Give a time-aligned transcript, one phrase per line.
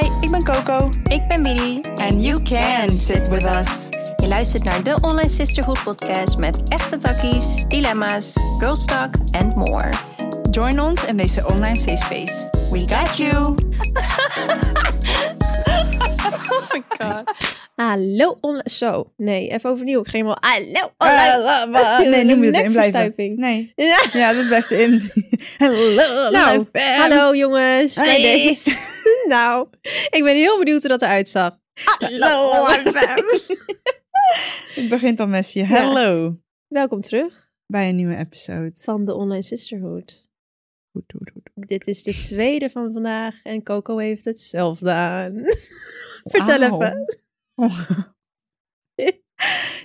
[0.00, 0.88] Hi, ik ben Coco.
[1.10, 1.80] Ik ben Billy.
[1.96, 3.88] And you can sit with us.
[4.16, 9.90] Je luistert naar de Online Sisterhood podcast met echte takkies, dilemma's, girl talk and more.
[10.50, 12.48] Join ons in deze online safe space.
[12.70, 13.32] We got you.
[16.50, 17.30] Oh my god.
[17.76, 18.70] Hallo online...
[18.70, 20.00] Zo, nee, even overnieuw.
[20.00, 20.36] Ik ging wel...
[20.40, 22.08] Hallo online...
[22.10, 22.72] nee, nu moet je erin blijven.
[22.72, 23.36] nekverstuiving.
[23.36, 23.72] Nee.
[23.86, 23.98] Ja.
[24.12, 25.10] Ja, dat blijft erin.
[25.58, 27.94] Hallo, Nou, hallo jongens.
[27.94, 28.76] Bij deze.
[29.28, 29.68] Nou,
[30.10, 31.58] ik ben heel benieuwd hoe dat eruit zag.
[31.98, 32.64] Hallo.
[34.74, 35.64] Het begint al met je.
[35.64, 36.38] Hallo.
[36.66, 38.70] Welkom terug Bij een nieuwe episode.
[38.74, 40.28] van de Online Sisterhood.
[40.92, 41.68] Goed, goed, goed.
[41.68, 45.44] Dit is de tweede van vandaag en Coco heeft het zelf gedaan.
[46.24, 47.18] Vertel even.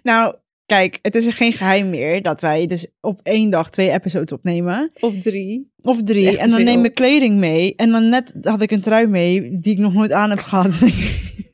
[0.04, 0.36] Nou,
[0.74, 4.92] kijk, het is geen geheim meer dat wij dus op één dag twee episodes opnemen.
[5.00, 5.72] Of drie.
[5.82, 6.38] Of drie.
[6.38, 6.66] En dan veel.
[6.66, 7.76] neem ik kleding mee.
[7.76, 10.80] En dan net had ik een trui mee die ik nog nooit aan heb gehad.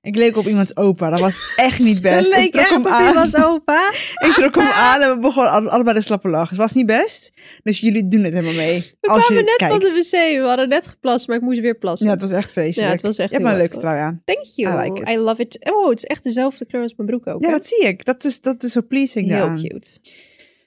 [0.00, 1.10] ik leek op iemands opa.
[1.10, 2.30] Dat was echt niet best.
[2.34, 3.08] Leek ik trok echt hem op aan.
[3.08, 3.92] iemands opa.
[4.26, 6.48] Ik trok hem aan en we begonnen alle- allebei de slappe lach.
[6.48, 7.32] Het was niet best.
[7.62, 8.92] Dus jullie doen het helemaal mee.
[9.00, 9.72] We als kwamen net kijkt.
[9.74, 10.10] van de wc.
[10.40, 12.06] We hadden net geplast, maar ik moest weer plassen.
[12.06, 12.88] Ja, het was echt vreselijk.
[12.88, 14.22] Ja, het was echt Je hebt wel een leuke trui aan.
[14.24, 14.74] Thank you.
[14.74, 15.08] I like it.
[15.08, 15.70] I love it.
[15.72, 17.42] Oh, het is echt dezelfde kleur als mijn broek ook.
[17.42, 17.54] Ja, hè?
[17.54, 18.04] dat zie ik.
[18.04, 19.56] Dat is, dat is zo pleasing Heel daaraan.
[19.62, 19.98] cute.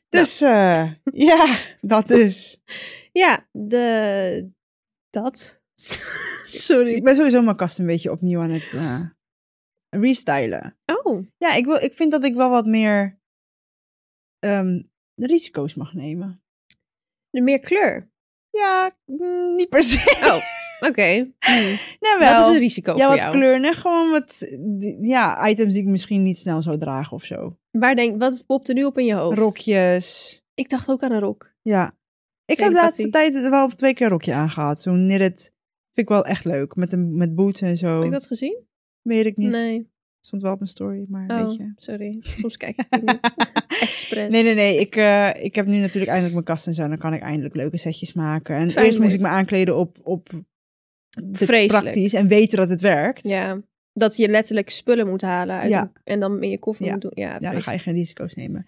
[0.10, 0.84] Dus eh,
[1.30, 2.60] ja, dat dus.
[3.12, 4.50] Ja, de...
[5.10, 5.60] Dat.
[6.46, 6.92] Sorry.
[6.94, 9.00] Ik ben sowieso mijn kast een beetje opnieuw aan het eh,
[10.00, 10.78] restylen.
[11.04, 13.20] Oh, Ja, ik, wil, ik vind dat ik wel wat meer
[14.40, 14.82] ehm,
[15.16, 16.44] risico's mag nemen.
[17.30, 18.10] meer kleur.
[18.50, 20.18] Ja, mm, niet per se.
[20.24, 21.04] Oh, oké.
[21.40, 21.78] Hmm.
[22.00, 22.40] Nou, Dat wel.
[22.40, 23.32] is een risico ja, voor wat jou.
[23.36, 23.60] kleur.
[23.60, 24.58] Nee, gewoon wat
[25.02, 27.58] ja, items die ik misschien niet snel zou dragen of zo.
[27.72, 29.38] Waar denk, wat popt er nu op in je hoofd?
[29.38, 30.40] Rokjes.
[30.54, 31.54] Ik dacht ook aan een rok.
[31.62, 31.98] Ja.
[32.46, 34.80] Ik heb de laatste tijd wel twee keer een rokje aangehad.
[34.80, 35.40] Zo'n knitted.
[35.94, 36.76] Vind ik wel echt leuk.
[36.76, 37.96] Met, een, met boots en zo.
[37.96, 38.66] Heb ik dat gezien?
[39.02, 39.50] Weet ik niet.
[39.50, 39.90] Nee.
[40.26, 41.72] Stond wel op mijn story, maar Oh, weet je.
[41.76, 42.18] sorry.
[42.20, 43.20] Soms kijk ik niet.
[43.82, 44.30] Expres.
[44.32, 44.80] Nee, nee, nee.
[44.80, 46.88] Ik, eh, ik heb nu natuurlijk eindelijk mijn kast en zo.
[46.88, 48.56] Dan kan ik eindelijk leuke setjes maken.
[48.56, 50.30] En Fijn eerst moest ik me aankleden op, op
[51.32, 51.84] Vreselijk.
[51.84, 53.28] praktisch en weten dat het werkt.
[53.28, 53.62] Ja.
[53.94, 55.82] Dat je letterlijk spullen moet halen uit Ja.
[55.82, 56.92] een- en dan in je koffer Ja.
[56.92, 57.12] moet doen.
[57.14, 58.66] Ja, Ja, dan ga je geen risico's nemen.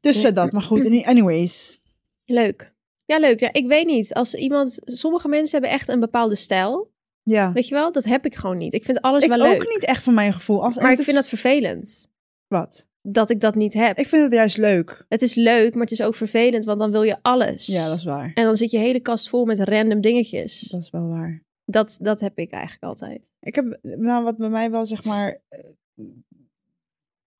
[0.00, 0.86] Dus eh, dat, maar goed.
[0.86, 1.80] Any- Anyways.
[2.24, 2.74] Leuk.
[3.04, 3.40] Ja, leuk.
[3.40, 4.14] Ja, ik weet niet.
[4.14, 4.78] Als iemand...
[4.84, 6.90] Sommige mensen hebben echt een bepaalde stijl.
[7.28, 7.52] Ja.
[7.52, 7.92] Weet je wel?
[7.92, 8.74] Dat heb ik gewoon niet.
[8.74, 9.68] Ik vind alles Ik wel ook leuk.
[9.68, 10.64] niet echt van mijn gevoel.
[10.64, 12.08] Als, Maar ik vind dat vervelend.
[12.46, 12.88] Wat?
[13.02, 13.98] Dat ik dat niet heb.
[13.98, 15.04] Ik vind het juist leuk.
[15.08, 16.64] Het is leuk, maar het is ook vervelend.
[16.64, 17.66] Want dan wil je alles.
[17.66, 18.30] Ja, dat is waar.
[18.34, 20.60] En dan zit je hele kast vol met random dingetjes.
[20.60, 21.42] Dat is wel waar.
[21.64, 23.30] Dat, dat heb ik eigenlijk altijd.
[23.40, 26.04] Ik heb, nou, wat bij mij wel zeg maar eh,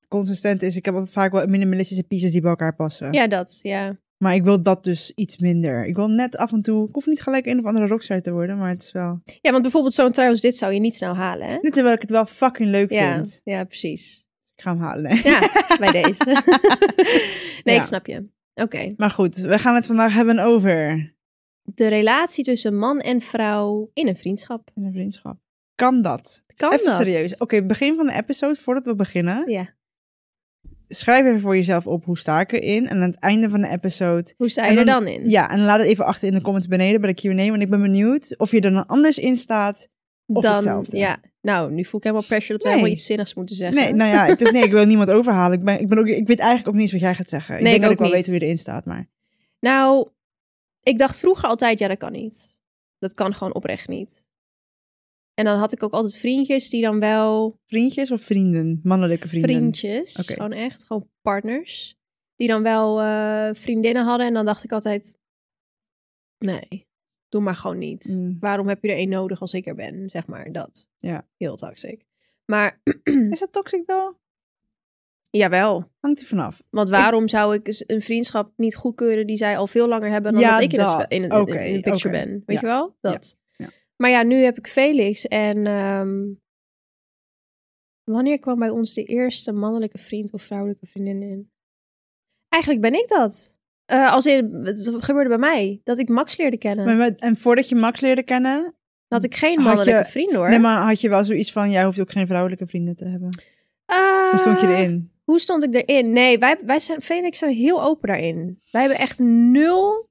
[0.08, 3.12] consistent is, ik heb altijd vaak wel minimalistische pieces die bij elkaar passen.
[3.12, 3.58] Ja, dat.
[3.62, 3.98] Ja.
[4.18, 5.86] Maar ik wil dat dus iets minder.
[5.86, 8.32] Ik wil net af en toe, ik hoef niet gelijk een of andere rockstar te
[8.32, 9.20] worden, maar het is wel.
[9.40, 11.56] ja, want bijvoorbeeld zo'n trui als dit zou je niet snel halen, hè?
[11.60, 13.40] Net terwijl ik het wel fucking leuk Ja, vind.
[13.44, 14.26] ja, precies.
[14.54, 15.16] Ik ga hem halen.
[15.22, 15.38] Ja,
[15.78, 16.24] bij deze.
[17.64, 17.80] nee, Ja.
[17.80, 18.28] ik snap je.
[18.54, 18.94] Oké.
[18.96, 21.14] Maar goed, we gaan het vandaag hebben over
[21.62, 24.70] De relatie tussen man en vrouw in een vriendschap.
[24.74, 25.36] een vriendschap.
[25.74, 26.44] Kan dat?
[26.54, 26.96] Kan even dat?
[26.96, 27.36] serieus.
[27.36, 29.50] Oké, begin van de episode, voordat we beginnen.
[29.50, 29.76] Ja.
[30.88, 32.86] Schrijf even voor jezelf op hoe sta ik erin.
[32.86, 35.30] En aan het einde van de episode Hoe sta je er dan- dan in?
[35.30, 37.70] Ja, en laat het even achter in de comments beneden bij de Q&A, want ik
[37.70, 39.88] ben benieuwd of je er dan anders in staat.
[40.26, 40.96] of dan, hetzelfde.
[40.96, 41.16] Ja.
[41.40, 42.76] Nou, nu voel ik helemaal pressure dat we Nee.
[42.76, 43.76] helemaal iets zinnigs moeten zeggen.
[43.82, 45.58] Nee, nou ja, het is, nee, ik wil niemand overhalen.
[45.58, 47.54] Ik, ben, ik, ben ook, ik weet eigenlijk ook niet eens wat jij gaat zeggen.
[47.54, 48.16] Ik Nee, denk ik dat ik wel niet.
[48.16, 49.08] weet hoe je erin staat, maar...
[49.60, 50.08] Nou,
[50.82, 52.58] ik dacht vroeger altijd, ja, dat kan niet.
[52.98, 54.27] Dat kan gewoon oprecht niet.
[55.38, 57.58] En dan had ik ook altijd vriendjes die dan wel...
[57.66, 58.80] Vriendjes of vrienden?
[58.82, 59.50] Mannelijke vrienden?
[59.50, 61.96] Vriendjes, gewoon echt, gewoon partners.
[62.36, 64.26] Die dan wel eh, vriendinnen hadden.
[64.26, 65.18] En dan dacht ik altijd,
[66.38, 66.86] nee,
[67.28, 68.08] doe maar gewoon niet.
[68.08, 68.36] Mm.
[68.40, 70.10] Waarom heb je er één nodig als ik er ben?
[70.10, 70.88] Zeg maar, dat.
[70.96, 71.26] Ja.
[71.36, 72.04] Heel toxic.
[72.44, 72.80] Maar,
[73.30, 74.18] Is dat toxic wel?
[75.30, 75.90] jawel.
[76.00, 76.62] Hangt er vanaf.
[76.70, 80.40] Want waarom zou ik een vriendschap niet goedkeuren die zij al veel langer hebben dan
[80.40, 81.12] Ja, dat ik in, het, dat.
[81.12, 82.42] in, in, Oké, in de picture ben?
[82.46, 82.60] Weet Ja.
[82.60, 82.96] je wel?
[83.00, 83.36] Dat.
[83.38, 83.46] Ja.
[83.98, 86.18] Maar ja, nu heb ik Felix en ehm,
[88.04, 91.50] wanneer kwam bij ons de eerste mannelijke vriend of vrouwelijke vriendin in?
[92.48, 93.58] Eigenlijk ben ik dat.
[93.84, 96.96] Eh, als in, het gebeurde bij mij, dat ik Max leerde kennen.
[96.96, 98.74] Maar en voordat je Max leerde kennen,
[99.08, 100.48] had ik geen mannelijke je- vrienden hoor.
[100.48, 103.28] nee, maar had je wel zoiets van, jij hoeft ook geen vrouwelijke vrienden te hebben.
[104.30, 105.10] Hoe stond je Eh, erin?
[105.24, 106.12] Hoe stond ik erin?
[106.12, 108.60] Nee, wij, wij zijn, Felix zijn heel open daarin.
[108.70, 110.08] Wij hebben echt nul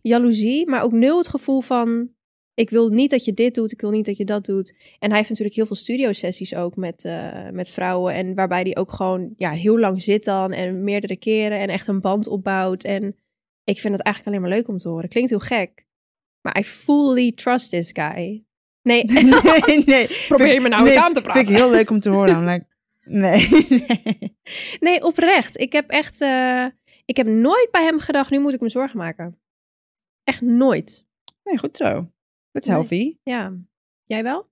[0.00, 2.14] jaloezie, maar ook nul het gevoel van...
[2.56, 4.74] Ik wil niet dat je dit doet, ik wil niet dat je dat doet.
[4.98, 8.14] En hij heeft natuurlijk heel veel studiosessies ook met, eh, met vrouwen.
[8.14, 11.86] En waarbij hij ook gewoon ja, heel lang zit dan en meerdere keren en echt
[11.86, 12.84] een band opbouwt.
[12.84, 13.16] En
[13.64, 15.08] ik vind het eigenlijk alleen maar leuk om te horen.
[15.08, 15.86] Klinkt heel gek,
[16.40, 18.44] maar I fully trust this guy.
[18.82, 20.08] Nee, nee, nee.
[20.28, 21.44] probeer je me nou eens nee, aan te praten.
[21.44, 22.32] Vind ik heel leuk om te horen.
[22.32, 22.64] namelijk.
[23.04, 24.36] Nee, nee.
[24.80, 25.60] Nee, oprecht.
[25.60, 26.20] Ik heb echt...
[26.20, 26.66] eh,
[27.04, 29.38] ik heb nooit bij hem gedacht, nu moet ik me zorgen maken.
[30.24, 31.06] Echt nooit.
[31.44, 32.10] Nee, goed zo.
[32.64, 32.74] Nee.
[32.76, 33.16] healthy.
[33.22, 33.52] Ja.
[34.04, 34.48] Jij wel?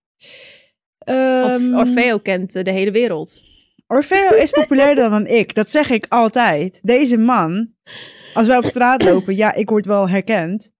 [0.99, 3.45] Ehm, Orfeo kent eh, de hele wereld.
[3.87, 5.55] Orfeo is populairder dan ik.
[5.55, 6.81] Dat zeg ik altijd.
[6.83, 7.75] Deze man,
[8.35, 10.73] als wij op straat lopen, ja, ik word wel herkend.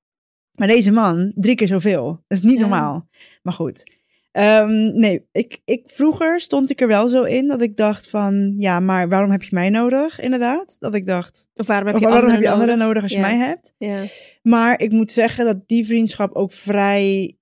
[0.55, 2.07] Maar deze man, drie keer zoveel.
[2.27, 2.61] Dat is niet Ja.
[2.61, 3.09] normaal.
[3.43, 4.03] Maar goed.
[4.35, 8.55] Ehm, nee, ik, ik, vroeger stond ik er wel zo in dat ik dacht van,
[8.57, 10.77] ja, maar waarom heb je mij nodig, inderdaad?
[10.79, 13.03] Dat ik dacht, Of waarom heb of je waarom anderen heb je anderen nodig?
[13.03, 13.27] als je Ja.
[13.27, 13.75] mij hebt?
[13.79, 14.03] Ja.
[14.43, 17.37] Maar ik moet zeggen dat die vriendschap ook vrij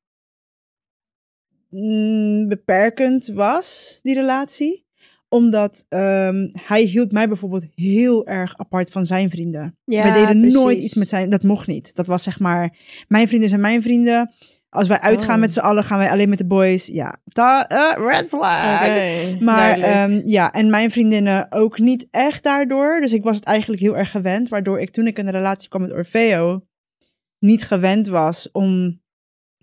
[1.71, 4.87] mm, beperkend was, die relatie.
[5.29, 9.79] Omdat ehm, hij hield mij bijvoorbeeld heel erg apart van zijn vrienden.
[9.85, 10.55] Ja, wij deden precies.
[10.61, 11.31] nooit iets met zijn...
[11.31, 11.95] Dat mocht niet.
[11.95, 12.77] Dat was zeg maar...
[13.09, 14.33] Mijn vrienden zijn mijn vrienden.
[14.75, 15.41] Als wij uitgaan Oh.
[15.41, 16.87] met z'n allen, gaan wij alleen met de boys.
[16.87, 18.89] Ja, da, eh, red flag.
[19.41, 23.01] Maar ehm, ja, en mijn vriendinnen ook niet echt daardoor.
[23.01, 24.49] Dus ik was het eigenlijk heel erg gewend.
[24.49, 26.67] Waardoor ik toen ik in een relatie kwam met Orfeo
[27.39, 29.01] niet gewend was om...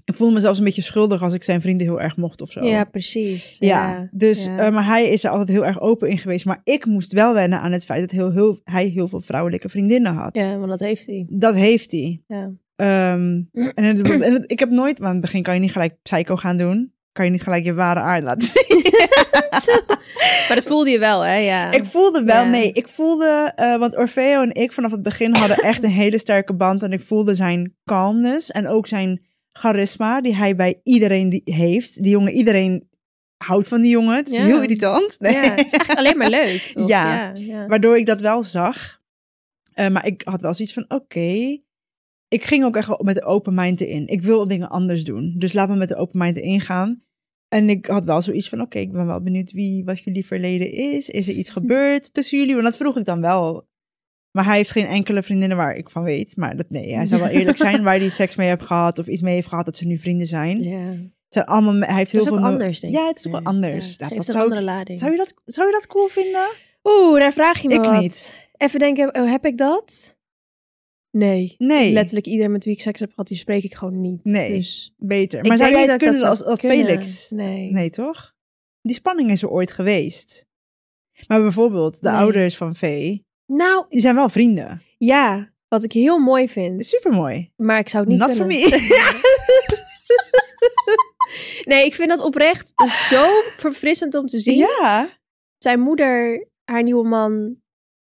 [0.03, 2.51] Ik voelde me zelfs een beetje schuldig als ik zijn vrienden heel erg mocht of
[2.51, 2.65] zo.
[2.65, 3.55] ja, precies.
[3.59, 4.57] Ja, dus, ja.
[4.57, 6.45] eh, maar hij is er altijd heel erg open in geweest.
[6.45, 9.69] Maar ik moest wel wennen aan het feit dat heel, heel, hij heel veel vrouwelijke
[9.69, 10.35] vriendinnen had.
[10.35, 11.25] ja, want dat heeft hij.
[11.29, 12.21] Dat heeft hij.
[12.27, 12.51] Ja.
[12.79, 13.41] Ehm,
[13.73, 16.01] en, het- en het- ik heb nooit, want aan het begin kan je niet gelijk
[16.01, 16.93] psycho gaan doen.
[17.11, 18.81] Kan je niet gelijk je ware aard laten zien.
[20.47, 21.35] maar dat voelde je wel, hè?
[21.35, 21.71] Ja.
[21.71, 22.49] Ik voelde wel, Ja.
[22.49, 26.17] nee, ik voelde, eh, want Orfeo en ik vanaf het begin hadden echt een hele
[26.17, 26.83] sterke band.
[26.83, 32.03] En ik voelde zijn calmness en ook zijn charisma die hij bij iedereen die heeft.
[32.03, 32.89] Die jongen, iedereen
[33.37, 34.15] houdt van die jongen.
[34.15, 34.45] Het is Ja.
[34.45, 35.19] heel irritant.
[35.19, 35.33] Nee.
[35.33, 37.67] Ja, het is eigenlijk alleen maar leuk, ja, ja.
[37.67, 38.97] Waardoor ik dat wel zag.
[39.73, 41.57] Eh, maar ik had wel zoiets van, oké.
[42.29, 44.07] Ik ging ook echt met de open mind erin.
[44.07, 45.35] Ik wil dingen anders doen.
[45.37, 47.03] Dus laat me met de open mind erin gaan.
[47.47, 50.71] En ik had wel zoiets van, oké, ik ben wel benieuwd wie, wat jullie verleden
[50.71, 51.09] is.
[51.09, 52.53] Is er iets gebeurd tussen jullie?
[52.53, 53.67] Want dat vroeg ik dan wel.
[54.31, 56.35] Maar hij heeft geen enkele vriendinnen waar ik van weet.
[56.37, 58.99] Maar dat, nee, hij zal wel eerlijk zijn waar hij seks mee heeft gehad.
[58.99, 60.63] Of iets mee heeft gehad dat ze nu vrienden zijn.
[60.63, 60.77] ja.
[61.29, 62.45] Het zijn allemaal, hij heeft heel Dat is veel...
[62.47, 62.99] ook anders, denk ik.
[62.99, 63.95] Ja, het is ook wel anders.
[63.97, 64.99] Ja, dat een zou, ik- andere lading.
[64.99, 66.47] zou, je dat, zou je dat cool vinden?
[66.83, 67.99] Oeh, daar vraag je me Ik wat.
[68.01, 68.47] niet.
[68.57, 70.17] Even denken, oh, heb ik dat?
[71.11, 71.55] Nee.
[71.57, 71.91] Nee.
[71.93, 74.23] Letterlijk iedereen met wie ik seks heb gehad, die spreek ik gewoon niet.
[74.23, 74.55] Nee.
[74.55, 75.39] Dus Beter.
[75.39, 76.77] ik Maar zou jij het dat kunnen dat als, zou als kunnen.
[76.77, 77.29] Felix?
[77.29, 77.71] Nee.
[77.71, 78.33] Nee, toch?
[78.81, 80.47] Die spanning is er ooit geweest.
[81.27, 82.19] Maar bijvoorbeeld de Nee.
[82.19, 84.81] ouders van Vee, Nou, die zijn wel vrienden.
[84.97, 85.51] ja.
[85.67, 86.85] Wat ik heel mooi vind.
[86.85, 87.51] Super mooi.
[87.55, 88.69] Maar ik zou het niet Not for kunnen.
[88.69, 88.77] me.
[91.63, 92.73] Nee, ik vind dat oprecht
[93.09, 93.27] zo
[93.57, 94.57] verfrissend om te zien.
[94.57, 95.09] Ja.
[95.57, 97.55] Zijn moeder, haar nieuwe man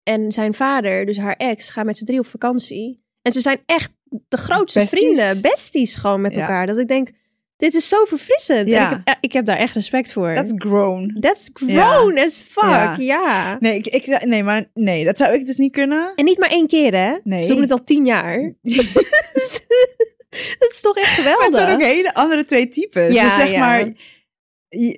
[0.10, 3.04] en zijn vader, dus haar ex, gaan met z'n drie op vakantie.
[3.22, 3.92] En ze zijn echt
[4.28, 5.00] de grootste Besties.
[5.00, 6.42] vrienden, besties gewoon met Ja.
[6.42, 6.68] elkaar.
[6.68, 7.10] Dat ik denk,
[7.58, 8.68] dit is zo verfrissend.
[8.68, 8.92] Ja.
[8.92, 10.34] Ik, heb, ik heb daar echt respect voor.
[10.36, 11.18] That's grown.
[11.20, 12.96] That's grown as fuck, Ja.
[12.98, 13.58] ja.
[13.60, 16.12] Nee, ik, nee, maar nee, dat zou ik dus niet kunnen.
[16.16, 17.18] En niet maar één keer, hè?
[17.24, 17.42] Nee.
[17.44, 18.38] Ze doen het al tien jaar.
[20.60, 21.60] dat is toch echt Maar het geweldig?
[21.62, 23.14] zijn ook hele andere twee types.
[23.14, 23.90] Ja, dus zeg maar,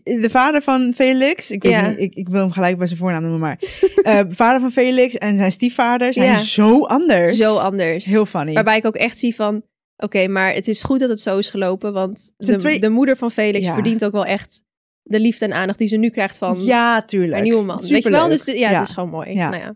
[0.04, 1.90] de vader van Felix, ik, weet Ja.
[1.90, 3.60] niet, ik, ik wil hem gelijk bij zijn voornaam noemen, maar
[4.04, 6.38] eh, vader van Felix en zijn stiefvader zijn Ja.
[6.40, 7.38] zo anders.
[7.38, 8.06] Zo anders.
[8.06, 8.54] Heel funny.
[8.54, 9.64] Waarbij ik ook echt zie van...
[9.98, 11.94] Oké, maar het is goed dat het zo is gelopen.
[11.94, 13.74] Want de, twee- de moeder van Felix Ja.
[13.74, 14.62] verdient ook wel echt
[15.04, 17.34] de liefde en aandacht die ze nu krijgt van ja, tuurlijk.
[17.34, 17.82] haar nieuwe man.
[17.88, 18.28] Weet je wel?
[18.28, 19.34] Dus de- ja, het is gewoon mooi.
[19.34, 19.50] Ja.
[19.50, 19.76] Nou ja.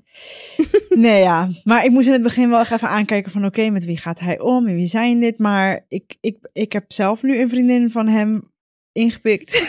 [0.89, 1.49] Nee, ja.
[1.63, 3.45] Maar ik moest in het begin wel echt even aankijken van...
[3.45, 5.37] oké, met wie gaat hij om en wie zijn dit?
[5.39, 8.53] Maar ik, ik, ik heb zelf nu een vriendin van hem
[8.95, 9.61] ingepikt.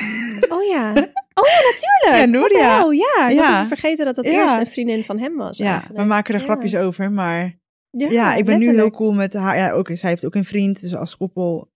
[0.49, 0.93] Oh ja.
[1.41, 2.33] Oh ja, natuurlijk.
[2.33, 2.85] Ja, Noeria.
[2.87, 3.67] Oh ja, ik Ja.
[3.67, 4.43] vergeten dat dat Ja.
[4.43, 5.59] eerst een vriendin van hem was.
[5.59, 5.99] ja, eigenlijk.
[6.01, 7.13] we maken er grapjes over.
[7.13, 7.59] Maar
[7.91, 9.57] Ja, ja, ik ben nu heel cool met haar.
[9.57, 11.71] Ja, ook, zij heeft ook een vriend, dus als koppel...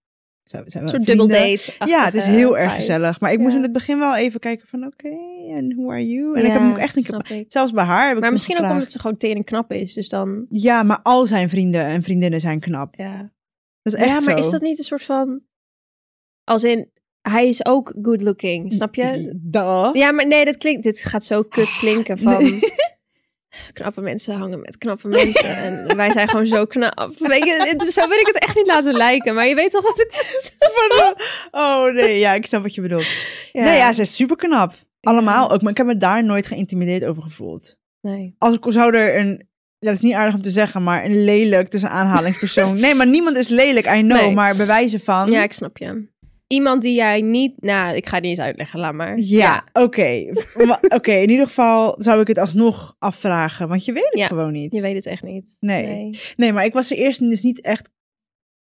[0.45, 1.28] Zijn, zijn Een we soort vrienden.
[1.28, 1.90] date.
[1.90, 3.21] Ja, het is heel erg gezellig.
[3.21, 4.85] Maar ik moest in het begin wel even kijken van...
[4.87, 5.09] oké,
[5.49, 6.38] en who are you?
[6.38, 7.45] En ik heb hem ook echt een keer...
[7.49, 9.92] Zelfs bij haar heb ik Maar misschien ook omdat ze gewoon tering knap is.
[9.95, 12.95] Dus dan, Ja, maar al zijn vrienden en vriendinnen zijn knap.
[12.95, 13.33] ja.
[13.83, 14.47] Dat is echt ja, maar zo.
[14.47, 15.40] is dat niet een soort van...
[16.45, 16.90] Als in,
[17.23, 19.31] hij is ook good looking, snap je?
[19.43, 19.91] Duh.
[19.93, 22.43] Ja, maar nee, dat klinkt, dit gaat zo kut klinken van...
[22.43, 22.59] Nee.
[23.73, 25.57] Knappe mensen hangen met knappe mensen.
[25.57, 27.15] En wij zijn gewoon zo knap.
[27.19, 29.35] Weet je, zo wil ik het echt niet laten lijken.
[29.35, 30.12] Maar je weet toch wat ik...
[31.50, 33.07] Oh nee, ja, ik snap wat je bedoelt.
[33.53, 33.65] Ja.
[33.65, 34.73] Nee, ja, ze is super knap.
[35.00, 37.79] Allemaal ook, maar ik heb me daar nooit geïntimideerd over gevoeld.
[38.00, 38.35] Nee.
[38.39, 39.49] Als ik zou er een,
[39.79, 42.81] dat is niet aardig om te zeggen, maar een lelijk tussen aanhalingspersoon.
[42.81, 44.35] nee, maar niemand is lelijk, I know, Nee.
[44.35, 45.31] maar bewijzen van.
[45.31, 46.09] Ja, ik snap je.
[46.52, 47.62] Iemand die jij niet...
[47.62, 49.19] Nou, ik ga het niet eens uitleggen, laat maar.
[49.19, 50.26] Ja, oké.
[50.97, 54.52] Oké, in ieder geval zou ik het alsnog afvragen, want je weet het Ja, gewoon
[54.52, 54.75] niet.
[54.75, 55.57] Je weet het echt niet.
[55.61, 55.87] Nee.
[55.87, 56.21] nee.
[56.37, 57.90] Nee, maar ik was er eerst dus niet echt,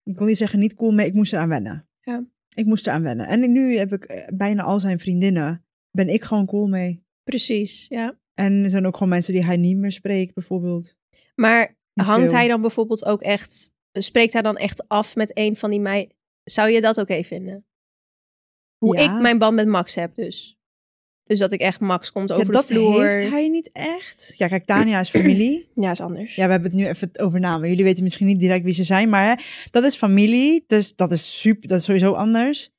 [0.02, 1.88] ik wil niet zeggen niet cool mee, ik moest eraan wennen.
[2.00, 2.24] Ja.
[2.54, 3.26] Ik moest eraan wennen.
[3.26, 5.64] En nu heb ik eh, bijna al zijn vriendinnen.
[5.90, 7.04] Ben ik gewoon cool mee.
[7.24, 8.18] Precies, ja.
[8.34, 10.96] En er zijn ook gewoon mensen die hij niet meer spreekt, bijvoorbeeld.
[11.34, 12.38] Maar Niet hangt veel.
[12.38, 13.72] hij dan bijvoorbeeld ook echt...
[13.92, 16.13] Spreekt hij dan echt af met een van die meiden?
[16.44, 17.64] Zou je dat oké vinden?
[18.78, 19.14] Hoe Ja.
[19.14, 20.56] ik mijn band met Max heb dus.
[21.24, 23.08] Dus dat ik echt Max komt over ja, dat de vloer.
[23.08, 24.34] heeft hij niet echt.
[24.36, 25.68] Ja, kijk, Tania is familie.
[25.84, 26.34] Ja, is anders.
[26.34, 27.68] Ja, we hebben het nu even over namen.
[27.68, 30.64] Jullie weten misschien niet direct wie ze zijn, maar hè, dat is familie.
[30.66, 32.70] Dus dat is super, dat is sowieso anders.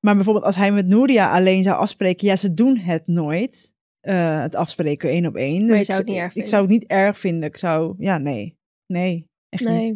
[0.00, 3.74] Maar bijvoorbeeld als hij met Nouria alleen zou afspreken, ja, ze doen het nooit.
[4.00, 5.60] eh, het afspreken één op één.
[5.60, 6.50] je Dus ik, zou het niet erg ik vinden?
[6.50, 7.48] zou het niet erg vinden.
[7.48, 8.56] Ik zou, ja, nee.
[8.86, 9.72] Nee, echt niet.
[9.72, 9.90] Nee.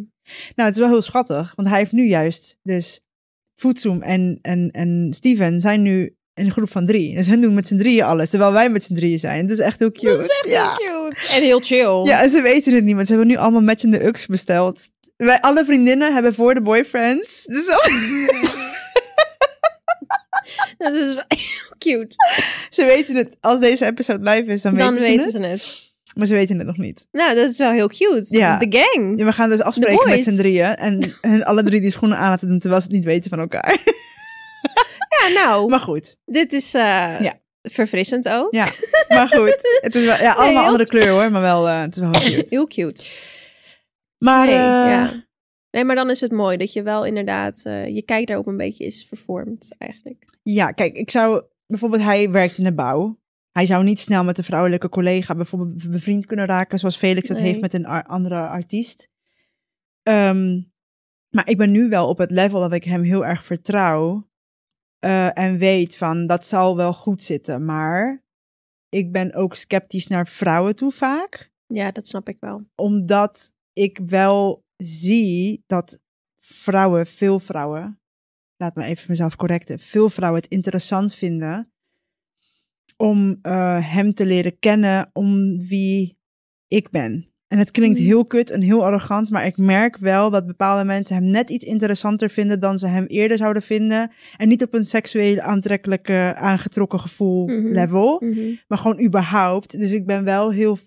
[0.55, 3.01] Nou, het is wel heel schattig, want hij heeft nu juist, dus
[3.61, 7.15] Voetzoom en, en, en Steven zijn nu in een groep van drie.
[7.15, 9.41] Dus hun doen met z'n drieën alles, terwijl wij met z'n drieën zijn.
[9.41, 10.07] Het is echt heel cute.
[10.07, 10.75] Dat is echt ja.
[10.77, 11.35] heel cute.
[11.35, 12.03] En heel chill.
[12.03, 14.89] Ja, en ze weten het niet, want ze hebben nu allemaal matchende ux besteld.
[15.17, 17.45] Wij, alle vriendinnen hebben voor de boyfriends.
[17.45, 17.65] Dus
[20.77, 22.15] Dat is wel heel cute.
[22.69, 25.61] ze weten het, als deze episode live is, dan, Dan weten, weten ze, het.
[25.61, 25.90] ze het.
[26.15, 27.07] Maar ze weten het nog niet.
[27.11, 28.37] Nou, dat is wel heel cute.
[28.37, 28.57] Ja.
[28.57, 29.19] De gang.
[29.19, 30.75] Ja, we gaan dus afspreken met z'n drieën.
[30.75, 33.39] En hun alle drie die schoenen aan laten doen, terwijl ze het niet weten van
[33.39, 33.77] elkaar.
[35.21, 36.81] Ja, nou, Maar goed, dit is eh,
[37.19, 37.39] Ja.
[37.61, 38.53] verfrissend ook.
[38.53, 38.67] ja.
[39.07, 42.01] Maar goed, het is wel, ja, allemaal andere kleur hoor, maar wel, eh, het is
[42.01, 42.55] wel heel cute.
[42.55, 43.03] Heel cute.
[44.17, 45.25] Maar Nee, eh, ja.
[45.71, 48.85] nee, maar dan is het mooi dat je wel inderdaad, je kijk daarop een beetje
[48.85, 50.25] is vervormd eigenlijk.
[50.43, 53.19] Ja, kijk, ik zou bijvoorbeeld, hij werkt in de bouw.
[53.51, 57.37] Hij zou niet snel met een vrouwelijke collega bijvoorbeeld bevriend kunnen raken, zoals Felix dat
[57.37, 57.45] Nee.
[57.45, 59.09] heeft met een ar- andere artiest.
[60.03, 60.61] Ehm,
[61.29, 64.29] maar ik ben nu wel op het level dat ik hem heel erg vertrouw
[64.99, 67.65] eh, en weet van dat zal wel goed zitten.
[67.65, 68.23] Maar
[68.89, 72.65] ik ben ook sceptisch naar vrouwen toe vaak Ja, dat snap ik wel.
[72.75, 76.01] omdat ik wel zie dat
[76.39, 78.01] vrouwen, veel vrouwen,
[78.57, 81.70] laat me even mezelf correcten, veel vrouwen het interessant vinden
[83.01, 86.17] om eh, hem te leren kennen om wie
[86.67, 87.25] ik ben.
[87.47, 88.05] En het klinkt Mm.
[88.05, 91.65] heel kut en heel arrogant, maar ik merk wel dat bepaalde mensen hem net iets
[91.65, 94.11] interessanter vinden dan ze hem eerder zouden vinden.
[94.37, 97.67] En niet op een seksueel aantrekkelijke, aangetrokken gevoel Mhm.
[97.67, 99.79] level, Mhm, maar gewoon überhaupt.
[99.79, 100.77] Dus ik ben wel heel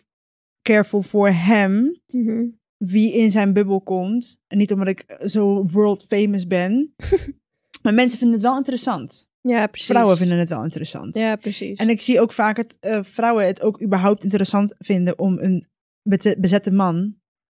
[0.62, 2.44] careful voor hem mhm.
[2.76, 4.38] wie in zijn bubbel komt.
[4.47, 6.94] En niet omdat ik zo world famous ben.
[7.83, 9.33] maar mensen vinden het wel interessant.
[9.49, 9.89] Ja, precies.
[9.89, 11.15] Vrouwen vinden het wel interessant.
[11.17, 11.79] Ja, precies.
[11.79, 15.67] En ik zie ook vaak dat eh, vrouwen het ook überhaupt interessant vinden om een
[16.03, 17.15] beze- bezette man,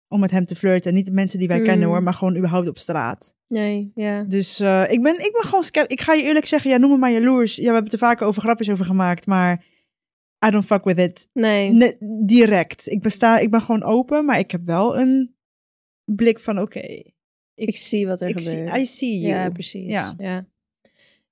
[0.09, 0.95] om met hem te flirten.
[0.95, 1.64] Niet de mensen die wij Mm.
[1.64, 3.37] kennen hoor, maar gewoon überhaupt op straat.
[3.49, 4.23] Nee, ja.
[4.23, 5.64] Dus eh, ik, ben, ik ben gewoon.
[5.87, 7.55] Ik ga je eerlijk zeggen, ja, noem me maar jaloers.
[7.55, 9.64] Ja, we hebben het er vaker over grapjes over gemaakt, maar
[10.47, 11.29] I don't fuck with it.
[11.33, 11.71] Nee.
[11.73, 12.87] Ne- direct.
[12.91, 15.35] Ik, besta, ik ben gewoon open, maar ik heb wel een
[16.05, 17.03] blik van oké.
[17.55, 18.76] Ik zie wat er ik zie, gebeurt.
[18.76, 19.33] I see you.
[19.35, 19.91] ja, precies.
[19.91, 20.14] Ja.
[20.19, 20.47] Ja.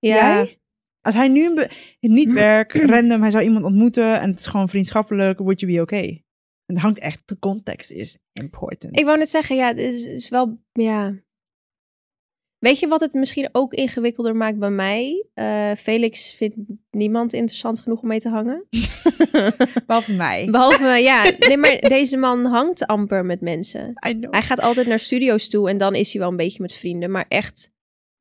[0.08, 0.34] Ja.
[0.34, 0.58] Jij?
[1.00, 1.66] Als hij nu
[2.00, 5.80] niet werkt, random, hij zou iemand ontmoeten en het is gewoon vriendschappelijk, would you be
[5.80, 6.24] okay?
[6.66, 8.98] En het hangt echt, de context is important.
[8.98, 11.14] Ik wou net zeggen, ja, het is, is wel, ja.
[12.58, 15.26] Weet je wat het misschien ook ingewikkelder maakt bij mij?
[15.34, 16.56] Eh, Felix vindt
[16.90, 18.66] niemand interessant genoeg om mee te hangen.
[19.86, 20.48] Behalve mij.
[20.50, 23.92] Behalve, ja, nee, maar deze man hangt amper met mensen.
[24.08, 24.32] I know.
[24.32, 27.10] Hij gaat altijd naar studio's toe en dan is hij wel een beetje met vrienden.
[27.10, 27.71] Maar echt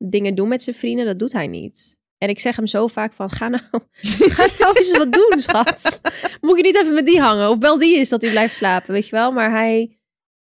[0.08, 2.00] dingen doen met zijn vrienden, dat doet hij niet.
[2.18, 3.62] En ik zeg hem zo vaak van, ga nou,
[4.36, 6.00] ga nou eens wat doen, schat.
[6.40, 7.48] Moet je niet even met die hangen?
[7.48, 9.32] Of bel die eens dat hij blijft slapen, weet je wel?
[9.32, 9.98] Maar hij,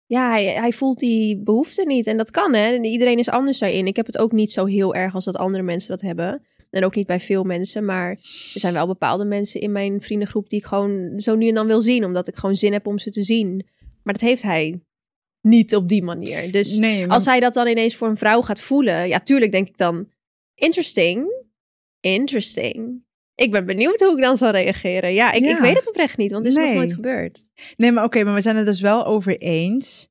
[0.06, 2.06] ja, hij, hij voelt die behoefte niet.
[2.06, 2.74] En dat kan, hè.
[2.74, 3.86] En Iedereen is anders daarin.
[3.86, 6.42] Ik heb het ook niet zo heel erg als dat andere mensen dat hebben.
[6.70, 7.84] En ook niet bij veel mensen.
[7.84, 11.54] Maar er zijn wel bepaalde mensen in mijn vriendengroep die ik gewoon zo nu en
[11.54, 12.04] dan wil zien.
[12.04, 13.66] Omdat ik gewoon zin heb om ze te zien.
[14.02, 14.80] Maar dat heeft hij
[15.48, 16.52] niet op die manier.
[16.52, 19.52] Dus nee, maar- als hij dat dan ineens voor een vrouw gaat voelen, ja, tuurlijk
[19.52, 20.08] denk ik dan,
[20.54, 21.44] interesting,
[22.00, 23.04] interesting.
[23.34, 25.12] Ik ben benieuwd hoe ik dan zal reageren.
[25.14, 27.48] Ja, ik, ik weet het oprecht niet, want het is nog nooit gebeurd.
[27.76, 30.10] nee, maar oké, maar we zijn het dus wel over eens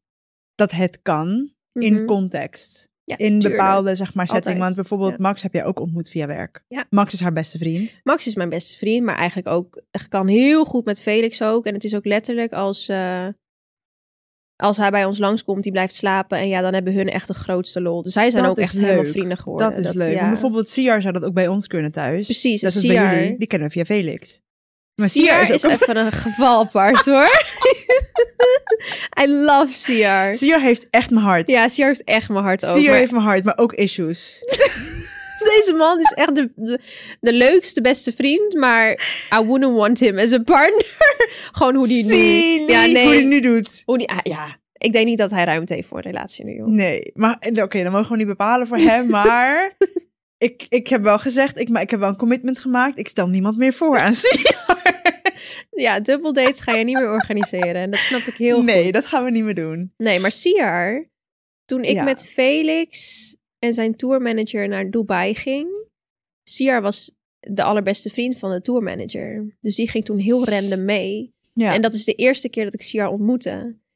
[0.55, 2.05] dat het kan in Mhm.
[2.05, 2.89] context.
[3.03, 3.61] Ja, In tuurlijk.
[3.61, 4.45] bepaalde, zeg maar, setting.
[4.45, 4.63] Altijd.
[4.63, 5.17] Want bijvoorbeeld Ja.
[5.19, 6.63] Max heb jij ook ontmoet via werk.
[6.67, 6.85] Ja.
[6.89, 7.99] Max is haar beste vriend.
[8.03, 11.65] Max is mijn beste vriend, maar eigenlijk ook kan heel goed met Felix ook.
[11.65, 13.27] En het is ook letterlijk als, eh,
[14.55, 16.37] als hij bij ons langskomt, die blijft slapen.
[16.37, 18.01] En ja, dan hebben hun echt de grootste lol.
[18.01, 19.11] Dus zij zijn Dat ook echt helemaal leuk.
[19.11, 19.83] vrienden geworden.
[19.83, 20.13] Dat is leuk.
[20.13, 20.29] ja.
[20.29, 22.25] Bijvoorbeeld Siar zou dat ook bij ons kunnen thuis.
[22.25, 23.37] Precies, Dat is bij Siar- jullie.
[23.37, 24.41] Die kennen we via Felix.
[24.95, 27.29] Maar Siar is, is ook een- even een geval apart hoor.
[29.21, 30.35] I love Siar.
[30.35, 31.49] Siar heeft echt mijn hart.
[31.49, 32.77] Ja, Siar heeft echt mijn hart ook.
[32.77, 34.39] Siar maar heeft mijn hart, maar ook issues.
[35.57, 36.79] Deze man is echt de, de,
[37.19, 38.91] de leukste beste vriend, maar
[39.39, 40.97] I wouldn't want him as a partner.
[41.51, 42.15] Gewoon hoe die nu...
[42.73, 43.03] Ja, nee.
[43.03, 43.81] hoe hij nu doet.
[43.85, 46.55] Hoe die, ah, ja, ik denk niet dat hij ruimte heeft voor een relatie nu,
[46.55, 46.67] joh.
[46.67, 49.71] Nee, maar oké, dan mogen we niet bepalen voor hem, maar
[50.37, 52.99] ik, ik heb wel gezegd, ik, maar ik heb wel een commitment gemaakt.
[52.99, 54.13] Ik stel niemand meer voor aan.
[55.75, 57.75] Ja, dubbel dates ga je niet meer organiseren.
[57.75, 58.93] En dat snap ik heel nee, goed.
[58.93, 59.93] dat gaan we niet meer doen.
[59.97, 61.09] Nee, maar Siar,
[61.65, 62.03] toen ik Ja.
[62.03, 63.34] met Felix
[63.65, 65.67] en zijn tourmanager naar Dubai ging,
[66.43, 69.57] Siar was de allerbeste vriend van de tourmanager.
[69.61, 71.33] Dus die ging toen heel random mee.
[71.53, 71.73] Ja.
[71.73, 73.49] En dat is de eerste keer dat ik Siar ontmoette.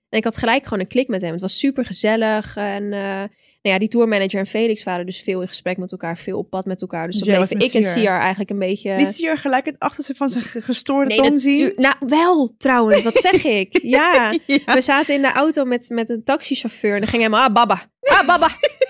[0.10, 1.32] En ik had gelijk gewoon een klik met hem.
[1.32, 2.56] Het was super gezellig.
[2.58, 3.24] En eh,
[3.62, 6.50] nou ja, die tourmanager en Felix waren dus veel in gesprek met elkaar, veel op
[6.50, 7.06] pad met elkaar.
[7.08, 8.20] Dus dan bleven was ik en Siar.
[8.20, 8.96] Eigenlijk een beetje.
[8.96, 11.72] Liet Siar gelijk het achterste van zijn ge- gestoorde Nee, tong zien?
[11.76, 13.02] Nou, wel trouwens.
[13.02, 13.80] Wat zeg ik?
[13.98, 14.34] Ja.
[14.46, 14.74] Ja.
[14.74, 16.94] We zaten in de auto met, met een taxichauffeur.
[16.94, 17.90] En dan ging hij maar, ah, baba.
[18.00, 18.48] Ah, baba.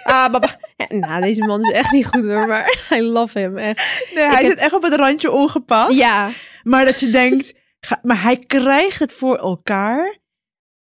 [0.10, 0.60] Ah, baba.
[0.78, 2.48] Ja, nou, deze man is echt niet goed hoor.
[2.48, 4.10] Maar I love hem, echt.
[4.16, 5.98] Nee, hij zit echt op het randje ongepast.
[6.00, 6.30] Ja.
[6.64, 10.18] Maar dat je denkt, ga- maar hij krijgt het voor elkaar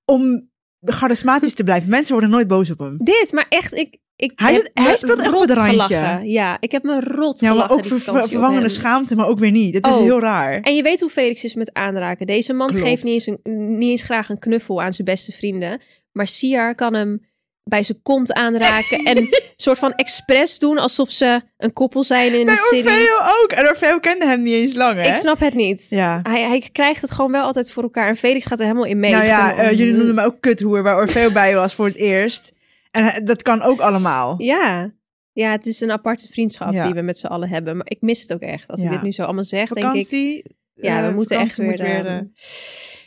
[0.05, 0.51] om
[0.85, 1.91] charismatisch te blijven.
[1.91, 2.97] Mensen worden nooit boos op hem.
[2.99, 3.97] Dit, maar echt, ik...
[4.17, 5.71] ik Hij zit- hij speelt echt op het randje.
[5.73, 6.29] gelachen.
[6.29, 9.75] Ja, ik heb me rot Ja, maar ook ver- vervangende schaamte, maar ook weer niet.
[9.75, 10.01] Het is Ook.
[10.03, 10.61] heel raar.
[10.61, 12.27] En je weet hoe Felix is met aanraken.
[12.27, 12.83] Deze man Klopt.
[12.83, 15.81] geeft niet eens, een, niet eens graag een knuffel aan zijn beste vrienden.
[16.13, 17.27] Maar Siar kan hem
[17.69, 19.05] bij zijn kont aanraken.
[19.05, 22.89] en een soort van expres doen alsof ze een koppel zijn in Bij de city.
[22.89, 23.53] Orfeo ook.
[23.53, 25.09] En Orfeo kende hem niet eens lang, hè?
[25.09, 25.87] Ik snap het niet.
[25.89, 26.21] Ja.
[26.23, 28.09] Hij, hij krijgt het gewoon wel altijd voor elkaar.
[28.09, 29.11] En Felix gaat er helemaal in mee.
[29.11, 31.97] nou Ik ja, eh, jullie noemden me ook kuthoer, waar Orfeo bij was voor het
[31.97, 32.53] eerst.
[32.91, 34.35] En dat kan ook allemaal.
[34.43, 34.93] Ja.
[35.33, 36.85] ja, het is een aparte vriendschap Ja.
[36.85, 37.77] die we met z'n allen hebben.
[37.77, 38.69] Maar ik mis het ook echt.
[38.69, 38.93] Als ik Ja.
[38.93, 39.83] dit nu zo allemaal zeg, denk ik...
[39.85, 40.57] Vakantie.
[40.75, 42.19] Ja, we eh, moeten echt vakantie weer, moet eh,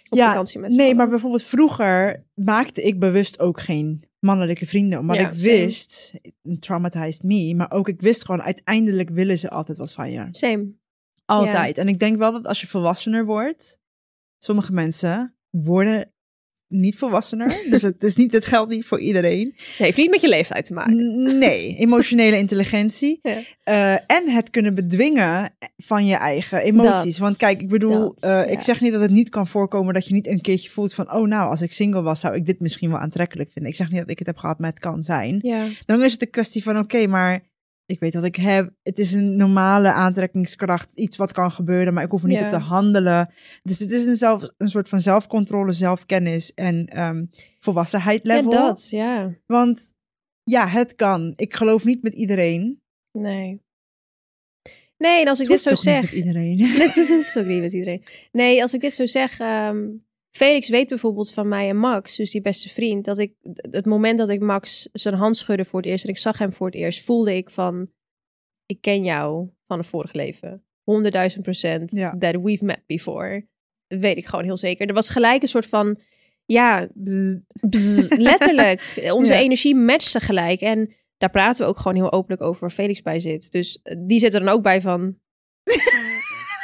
[0.10, 0.98] op ja, vakantie met z'n Nee, allen.
[0.98, 5.00] maar bijvoorbeeld vroeger maakte ik bewust ook geen mannelijke vrienden.
[5.00, 6.14] Omdat Ja, ik wist,
[6.60, 10.28] traumatized me, maar ook ik wist gewoon, uiteindelijk willen ze altijd wat van je.
[10.32, 10.74] Same.
[11.26, 11.78] Altijd.
[11.78, 13.82] En ik denk wel dat als je volwassener wordt,
[14.38, 16.14] sommige mensen worden
[16.72, 17.62] niet volwassener.
[17.70, 19.54] dus het, is niet, het geldt niet voor iedereen.
[19.56, 21.38] Het heeft niet met je leeftijd te maken.
[21.38, 23.20] Nee, emotionele intelligentie.
[23.32, 23.38] Ja.
[23.64, 27.12] Eh, en het kunnen bedwingen van je eigen emoties.
[27.12, 29.94] Dat, Want kijk, ik bedoel, dat, eh, ik zeg niet dat het niet kan voorkomen
[29.94, 32.46] dat je niet een keertje voelt van, oh nou, als ik single was, zou ik
[32.46, 33.72] dit misschien wel aantrekkelijk vinden.
[33.72, 35.40] Ik zeg niet dat ik het heb gehad, maar het kan zijn.
[35.42, 35.66] Ja.
[35.86, 37.42] Dan is het een kwestie van, oké, maar
[37.92, 38.70] ik weet wat ik heb.
[38.84, 42.46] Het is een normale aantrekkingskracht, iets wat kan gebeuren, maar ik hoef er niet Ja.
[42.46, 43.34] op te handelen.
[43.64, 47.26] Dus het is een, zelf, een soort van zelfcontrole, zelfkennis en ehm,
[47.60, 48.52] volwassenheid ja, level.
[48.52, 48.90] dat.
[48.90, 49.36] Ja.
[49.46, 49.94] Want
[50.44, 51.34] ja, het kan.
[51.36, 52.82] Ik geloof niet met iedereen.
[53.12, 53.62] Nee.
[54.98, 56.14] Nee, en als ik Het dit zo hoeft toch niet zeg...
[56.16, 56.58] met iedereen.
[56.96, 58.04] Dat hoeft ook niet met iedereen.
[58.32, 59.40] Nee, als ik dit zo zeg...
[59.40, 59.88] ehm,
[60.32, 63.34] Felix weet bijvoorbeeld van mij en Max, dus die beste vriend, dat ik
[63.70, 66.54] het moment dat ik Max zijn hand schudde voor het eerst en ik zag hem
[66.54, 67.90] voor het eerst, voelde ik van,
[68.66, 70.64] ik ken jou van een vorig leven.
[71.36, 72.18] 100.000 procent Ja.
[72.18, 73.48] that we've met before.
[73.88, 74.88] Dat weet ik gewoon heel zeker.
[74.88, 76.00] Er was gelijk een soort van,
[76.46, 77.36] ja, bzz,
[77.70, 79.02] bzz, letterlijk.
[79.14, 79.40] Onze Ja.
[79.40, 80.62] energie matchte gelijk.
[80.62, 83.52] En daar praten we ook gewoon heel openlijk over waar Felix bij zit.
[83.52, 85.18] Dus eh, die zit er dan ook bij van...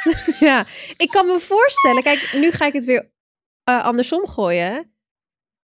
[0.48, 2.02] ja, ik kan me voorstellen...
[2.02, 3.10] Kijk, nu ga ik het weer
[3.68, 4.92] eh, andersom gooien.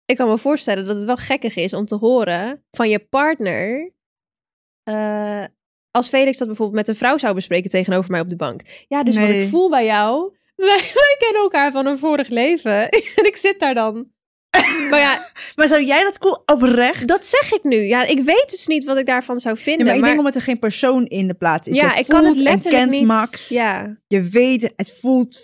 [0.06, 3.92] Ik kan me voorstellen dat het wel gekkig is om te horen van je partner...
[4.84, 5.44] eh,
[5.92, 8.62] als Felix dat bijvoorbeeld met een vrouw zou bespreken tegenover mij op de bank.
[8.88, 10.34] Ja, dus wat ik voel bij jou...
[10.56, 12.90] Wij, wij kennen elkaar van een vorig leven.
[13.18, 14.12] en ik zit daar dan.
[14.90, 17.08] Maar ja, Maar zou jij dat cool oprecht?
[17.08, 17.76] dat zeg ik nu.
[17.76, 19.86] Ja, ik weet dus niet wat ik daarvan zou Ja, vinden.
[19.86, 21.76] maar ik maar denk omdat er geen persoon in de plaats is.
[21.76, 23.08] ja, je ik kan het voelt en letterlijk kent niet.
[23.08, 23.50] Max.
[23.50, 25.40] Ja, Je weet, het voelt,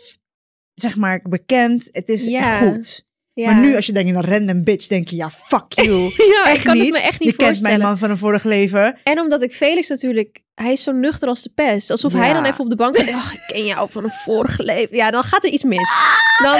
[0.81, 1.89] zeg maar, bekend.
[1.91, 3.05] Het is echt goed.
[3.33, 3.51] ja.
[3.51, 5.99] Maar nu als je denkt naar random bitch, denk je, ja, fuck you.
[6.01, 6.83] ja, echt ik kan niet.
[6.83, 8.99] het me echt niet je kent mijn man van een vorig leven.
[9.03, 11.89] En omdat ik Felix natuurlijk, hij is zo nuchter als de pest.
[11.91, 13.07] Alsof hij dan even op de bank zit.
[13.09, 14.95] Oh, ik ken jou van een vorig leven.
[14.95, 15.89] Ja, dan gaat er iets mis.
[16.41, 16.51] Dan,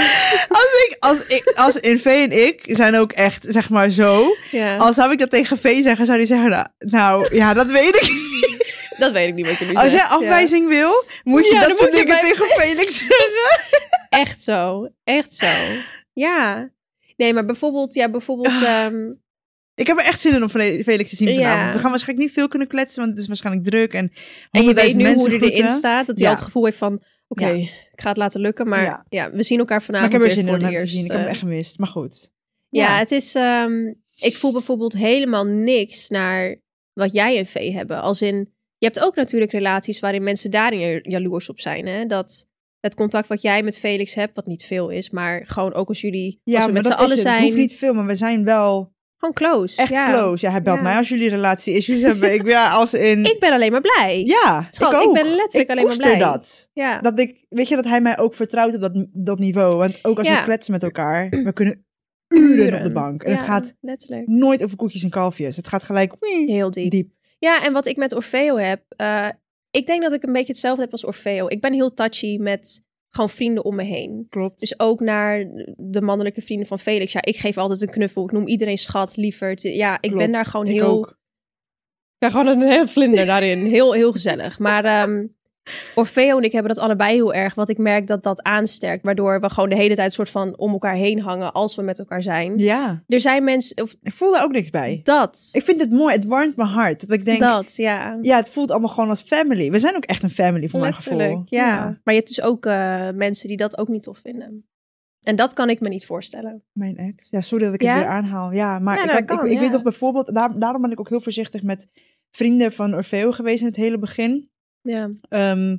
[0.49, 4.25] Als ik, als ik, als in V en ik zijn ook echt, zeg maar zo.
[4.51, 7.71] ja, Als zou ik dat tegen V zeggen, zou hij zeggen, nou, nou ja, dat
[7.71, 8.75] weet ik niet.
[8.97, 11.91] dat weet ik niet wat je nu Als jij afwijzing wil, moet je dat soort
[11.91, 13.96] dingen bij- tegen Felix zeggen.
[14.17, 15.45] Echt zo, echt zo.
[16.13, 16.69] Ja.
[17.15, 18.63] Nee, maar bijvoorbeeld, ja, bijvoorbeeld...
[18.63, 18.85] Ah.
[18.85, 19.11] ehm,
[19.75, 21.35] Ik heb er echt zin in om Fe- Felix te zien Ja.
[21.51, 21.73] vanavond.
[21.73, 23.93] We gaan waarschijnlijk niet veel kunnen kletsen, want het is waarschijnlijk druk.
[23.93, 24.11] En,
[24.51, 26.07] En je weet nu hoe hij erin staat.
[26.07, 26.31] Dat hij Ja.
[26.31, 27.03] al het gevoel heeft van...
[27.27, 27.53] Oké, Ja.
[27.91, 28.67] ik ga het laten lukken.
[28.69, 31.03] Maar ja, we zien elkaar Maar vanavond ik heb er zin in om te zien.
[31.03, 31.31] Ik heb hem eh.
[31.31, 32.31] echt gemist, maar goed.
[32.69, 33.35] Ja, het is.
[33.35, 36.55] ehm, ik voel bijvoorbeeld helemaal niks naar
[36.93, 38.01] wat jij en Vee hebben.
[38.01, 38.35] Als in,
[38.77, 41.87] je hebt ook natuurlijk relaties waarin mensen daarin ja- jaloers op zijn.
[41.87, 42.05] Hè?
[42.05, 42.47] Dat
[42.87, 46.01] het contact wat jij met Felix hebt, wat niet veel is, maar gewoon ook als
[46.01, 47.19] jullie, Ja, als we met z'n allen het.
[47.19, 49.81] zijn, Het hoeft niet veel, maar we zijn wel gewoon close.
[49.81, 50.05] echt ja.
[50.13, 50.45] close.
[50.45, 50.83] Ja, hij belt Ja.
[50.83, 52.33] mij als jullie relatie-issues hebben.
[52.33, 53.25] Ik, ja, als in...
[53.33, 54.21] Ik ben alleen maar blij.
[54.25, 56.17] ja, Schat, ik ben letterlijk ik alleen maar blij.
[56.17, 56.69] dat.
[56.73, 56.99] Ja.
[56.99, 59.75] Dat ik, weet je, dat hij mij ook vertrouwt op dat, dat niveau.
[59.75, 60.37] Want ook als Ja.
[60.37, 61.85] we kletsen met elkaar, we kunnen
[62.27, 63.23] uren, op de bank.
[63.23, 64.27] En het gaat letterlijk.
[64.27, 65.55] nooit over koekjes en kalfjes.
[65.55, 66.13] Het gaat gelijk
[66.45, 66.91] Heel diep.
[66.91, 67.11] diep.
[67.39, 69.27] Ja, en wat ik met Orfeo heb, eh,
[69.77, 71.47] ik denk dat ik een beetje hetzelfde heb als Orfeo.
[71.47, 74.25] Ik ben heel touchy met gewoon vrienden om me heen.
[74.29, 74.59] Klopt.
[74.59, 75.45] Dus ook naar
[75.77, 77.11] de mannelijke vrienden van Felix.
[77.11, 78.23] Ja, ik geef altijd een knuffel.
[78.23, 79.61] Ik noem iedereen schat, lieverd.
[79.61, 80.87] Ja, ik ben daar gewoon Ik heel...
[80.87, 81.19] ook.
[82.17, 83.65] Ja, gewoon een heel vlinder daarin.
[83.65, 84.59] Heel, heel gezellig.
[84.59, 85.25] Maar ehm
[85.95, 87.55] Orfeo en ik hebben dat allebei heel erg.
[87.55, 89.03] Wat ik merk dat dat aansterkt.
[89.03, 91.99] Waardoor we gewoon de hele tijd soort van om elkaar heen hangen als we met
[91.99, 92.57] elkaar zijn.
[92.57, 93.81] Ja, Er zijn mensen...
[93.83, 94.99] Of ik voel daar ook niks bij.
[95.03, 95.49] dat.
[95.51, 97.07] Ik vind het mooi, het warmt mijn hart.
[97.07, 98.17] Dat ik denk, dat, ja.
[98.21, 99.71] ja, het voelt allemaal gewoon als family.
[99.71, 101.17] We zijn ook echt een family voor mijn gevoel.
[101.17, 101.83] Letterlijk, ja.
[102.03, 104.65] Maar je hebt dus ook eh, mensen die dat ook niet tof vinden.
[105.21, 106.63] En dat kan ik me niet voorstellen.
[106.71, 107.27] Mijn ex.
[107.29, 107.93] Ja, sorry dat ik Ja?
[107.93, 108.51] het weer aanhaal.
[108.51, 109.71] Ja, maar Ja, ik, nou, ik, kan, ik weet ja.
[109.73, 111.87] nog bijvoorbeeld, daar, daarom ben ik ook heel voorzichtig met
[112.31, 114.49] vrienden van Orfeo geweest in het hele begin.
[114.87, 115.11] Ja.
[115.29, 115.77] Ehm,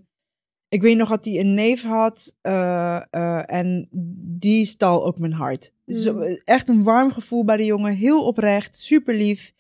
[0.69, 3.89] ik weet nog dat hij een neef had eh, eh, en
[4.39, 5.73] die stal ook mijn hart.
[5.87, 6.41] Zo, Mm.
[6.45, 9.53] echt een warm gevoel bij de jongen, heel oprecht, super lief.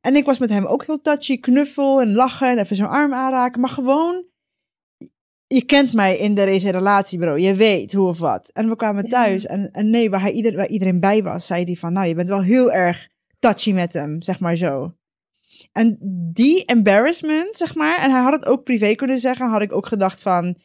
[0.00, 3.12] En ik was met hem ook heel touchy, knuffel en lachen en even zo'n arm
[3.12, 3.60] aanraken.
[3.60, 4.24] Maar gewoon,
[5.46, 7.36] je kent mij in deze relatie, bro.
[7.36, 8.48] Je weet hoe of wat.
[8.52, 9.08] En we kwamen Ja.
[9.08, 12.06] thuis en, en nee, waar, hij ieder, waar iedereen bij was, zei hij van, nou,
[12.08, 14.94] je bent wel heel erg touchy met hem, zeg maar zo.
[15.72, 15.96] En
[16.32, 19.86] die embarrassment, zeg maar, en hij had het ook privé kunnen zeggen, had ik ook
[19.86, 20.56] gedacht van,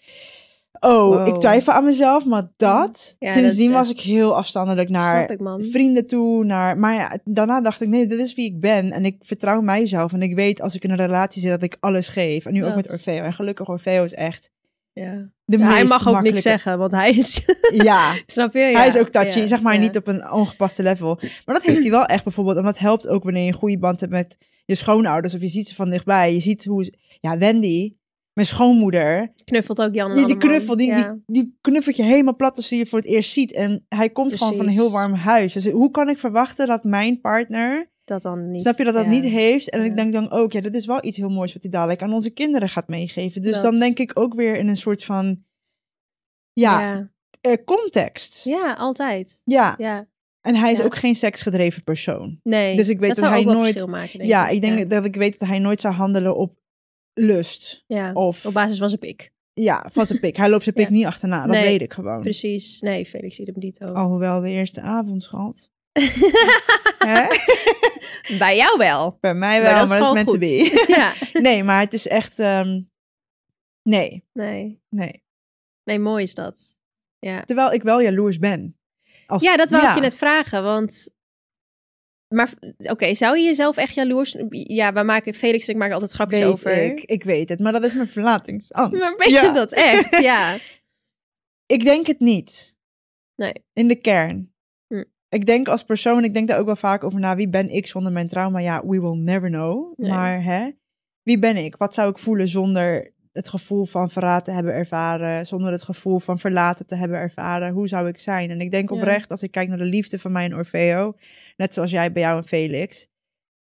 [0.79, 1.27] oh, Wow.
[1.27, 5.39] ik twijfel aan mezelf, maar dat, Ja, sindsdien dat was ik heel afstandelijk naar ik,
[5.57, 9.05] vrienden toe, naar, maar ja, daarna dacht ik, nee, dit is wie ik ben en
[9.05, 12.07] ik vertrouw mijzelf en ik weet als ik in een relatie zit dat ik alles
[12.07, 12.45] geef.
[12.45, 13.23] En nu ook met Orfeo.
[13.23, 14.49] En gelukkig Orfeo is echt
[14.93, 15.29] Ja.
[15.45, 17.41] de Ja, meest hij mag ook niks zeggen, want hij is...
[17.83, 18.59] Ja, Snap je?
[18.59, 18.77] Ja.
[18.77, 19.47] hij is ook touchy, Ja.
[19.47, 21.19] zeg maar niet op een ongepaste level.
[21.45, 22.57] Maar dat heeft hij wel echt bijvoorbeeld.
[22.57, 25.33] En dat helpt ook wanneer je een goede band hebt met je schoonouders.
[25.33, 26.33] Of je ziet ze van dichtbij.
[26.33, 26.93] Je ziet hoe...
[27.19, 27.95] Ja, Wendy,
[28.33, 29.33] mijn schoonmoeder.
[29.45, 30.49] Knuffelt ook Jan Die, die Anneman.
[30.49, 31.11] knuffel, die, Ja.
[31.25, 33.53] die, die knuffelt je helemaal plat als je je voor het eerst ziet.
[33.53, 35.53] En hij komt gewoon van een heel warm huis.
[35.53, 37.91] Dus hoe kan ik verwachten dat mijn partner...
[38.03, 38.61] Dat dan niet.
[38.61, 39.09] Snap je dat dat ja.
[39.09, 39.69] niet heeft?
[39.69, 39.85] En Ja.
[39.85, 42.13] ik denk dan ook, ja, dat is wel iets heel moois wat hij dadelijk aan
[42.13, 43.41] onze kinderen gaat meegeven.
[43.41, 43.63] Dus Dat.
[43.63, 45.43] dan denk ik ook weer in een soort van...
[46.53, 47.11] Ja, Ja.
[47.41, 48.43] eh, context.
[48.43, 49.41] Ja, altijd.
[49.43, 50.07] Ja, Ja.
[50.47, 50.83] En hij is Ja.
[50.83, 52.39] ook geen seksgedreven persoon.
[52.43, 52.75] Nee.
[52.75, 54.85] Dus ik weet dat hij wel nooit- maken, denk ja, ik denk Ja.
[54.85, 56.57] dat ik weet dat hij nooit zou handelen op
[57.13, 57.83] lust.
[57.87, 58.11] Ja.
[58.13, 59.31] Of Op basis van zijn pik.
[59.53, 60.37] ja, van zijn pik.
[60.37, 61.41] Hij loopt zijn pik niet achterna.
[61.45, 62.21] Dat Nee, weet ik gewoon.
[62.21, 62.79] Precies.
[62.79, 63.89] Nee, Felix ziet hem niet ook.
[63.95, 65.69] Alhoewel de eerste avond, schat.
[67.07, 67.27] Hè?
[68.37, 69.17] Bij jou wel.
[69.21, 70.85] Bij mij Maar wel, maar dat is meant to gewoon be.
[70.97, 71.13] ja.
[71.41, 72.39] nee, maar het is echt...
[72.39, 72.81] ehm,
[73.81, 74.81] nee, Nee.
[74.89, 75.23] nee.
[75.83, 76.77] Nee, mooi is dat.
[77.19, 77.41] Ja.
[77.43, 78.77] Terwijl ik wel jaloers ben.
[79.27, 79.89] Als, Ja, dat wou ja.
[79.89, 81.09] ik je net vragen, want...
[82.35, 84.35] Maar oké, zou je jezelf echt jaloers...
[84.49, 85.33] Ja, we maken...
[85.33, 86.83] Felix en ik maken altijd grapjes Weet over.
[86.83, 87.59] ik, ik weet het.
[87.59, 89.01] Maar dat is mijn verlatingsangst.
[89.01, 89.53] Maar ben je ja.
[89.53, 90.17] dat echt?
[90.17, 90.57] Ja.
[91.65, 92.77] Ik denk het niet.
[93.35, 93.53] Nee.
[93.73, 94.53] In de kern.
[94.87, 95.03] Hm.
[95.29, 97.35] Ik denk als persoon, ik denk daar ook wel vaak over na.
[97.35, 98.59] Wie ben ik zonder mijn trauma?
[98.59, 99.97] Ja, we will never know.
[99.97, 100.09] Nee.
[100.09, 100.71] Maar hè,
[101.23, 101.77] wie ben ik?
[101.77, 105.45] Wat zou ik voelen zonder het gevoel van verraad te hebben ervaren?
[105.45, 107.73] Zonder het gevoel van verlaten te hebben ervaren?
[107.73, 108.49] Hoe zou ik zijn?
[108.49, 111.15] En ik denk oprecht, als ik kijk naar de liefde van mij en Orfeo,
[111.57, 113.07] net zoals jij bij jou en Felix,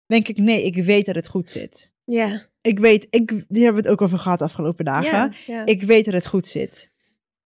[0.06, 1.92] denk ik nee, ik weet dat het goed zit.
[2.04, 2.48] Ja.
[2.60, 5.10] Ik weet, ik, die hebben we het ook over gehad de afgelopen dagen.
[5.10, 5.30] Ja.
[5.46, 5.66] ja.
[5.66, 6.92] Ik weet dat het goed zit.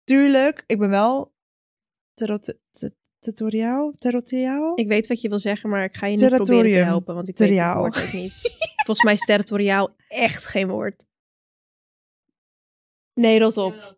[0.03, 1.33] Tuurlijk, ik ben wel
[2.13, 3.93] territoriaal.
[3.97, 4.71] Territoriaal?
[4.75, 7.27] Ik weet wat je wil zeggen, maar ik ga je niet proberen te helpen, want
[7.27, 8.33] ik weet het woord ook niet.
[8.85, 11.05] Volgens mij is territoriaal echt geen woord.
[13.13, 13.95] Nee, rot op.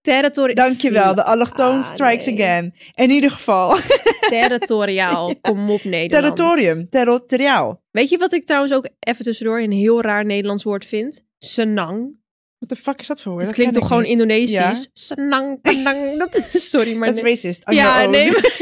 [0.00, 0.66] Territoriaal.
[0.68, 2.34] Dankjewel, de allochtoon Ah, strikes nee.
[2.34, 2.74] again.
[2.94, 3.76] In ieder geval,
[4.28, 5.34] Territoriaal.
[5.40, 6.10] Kom op, Nederland.
[6.36, 7.82] territorium, territoriaal.
[7.90, 11.24] Weet je wat ik trouwens ook even tussendoor een heel raar Nederlands woord vind?
[11.38, 12.16] Senang.
[12.58, 13.44] Wat de fuck is dat voor woord?
[13.44, 14.12] Dat Dat klinkt toch gewoon niet.
[14.12, 14.52] Indonesisch?
[14.54, 16.18] Ja, Senang, penang.
[16.18, 17.66] Dat sorry, maar dat is racist.
[17.66, 18.10] On Ja, your own.
[18.10, 18.30] nee.
[18.30, 18.60] maar-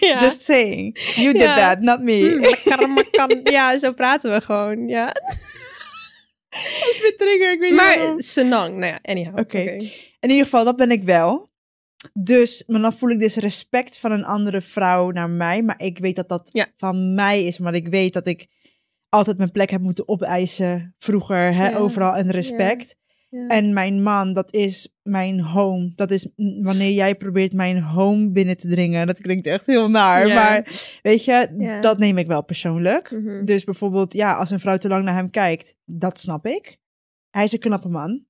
[0.10, 0.20] ja.
[0.20, 0.98] Just saying.
[1.14, 1.56] You did Ja.
[1.56, 2.30] that, not me.
[3.22, 3.40] Hmm.
[3.52, 4.88] Ja, zo praten we gewoon.
[4.88, 5.14] Ja.
[6.52, 7.78] Dat is mijn trigger, ik weet niet.
[7.78, 9.38] Maar Senang, nou ja, anyhow.
[9.38, 9.58] Oké.
[10.20, 11.50] In ieder geval, dat ben ik wel.
[12.12, 15.62] Dus, maar dan voel ik dus respect van een andere vrouw naar mij.
[15.62, 16.66] Maar ik weet dat dat Ja.
[16.76, 17.58] van mij is.
[17.58, 18.46] Maar ik weet dat ik
[19.08, 21.54] altijd mijn plek heb moeten opeisen vroeger.
[21.54, 21.76] Hè, Ja.
[21.76, 22.96] overal en respect.
[23.32, 23.46] Ja.
[23.46, 25.92] En mijn man, dat is mijn home.
[25.94, 26.28] Dat is
[26.62, 29.06] wanneer jij probeert mijn home binnen te dringen.
[29.06, 30.26] Dat klinkt echt heel naar.
[30.26, 30.34] Ja.
[30.34, 30.68] Maar
[31.02, 31.80] weet je, Ja.
[31.80, 33.10] dat neem ik wel persoonlijk.
[33.10, 33.44] Mhm.
[33.44, 36.78] Dus bijvoorbeeld, ja, als een vrouw te lang naar hem kijkt, dat snap ik.
[37.30, 38.24] Hij is een knappe man.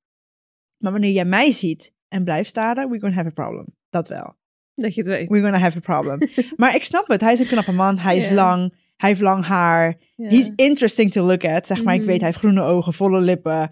[0.78, 3.66] Maar wanneer jij mij ziet en blijft staren, we're gonna have a problem.
[3.90, 4.36] Dat wel.
[4.74, 5.28] Dat je het weet.
[5.28, 6.28] We're gonna have a problem.
[6.56, 7.20] maar ik snap het.
[7.20, 7.98] Hij is een knappe man.
[7.98, 8.74] Hij is lang.
[8.96, 9.96] Hij heeft lang haar.
[10.16, 11.66] He's interesting to look at.
[11.66, 12.08] Zeg maar, ik Mhm.
[12.08, 13.70] weet, hij heeft groene ogen, volle lippen.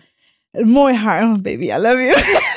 [0.53, 1.23] Mooi haar.
[1.23, 2.17] Oh, baby, I love you.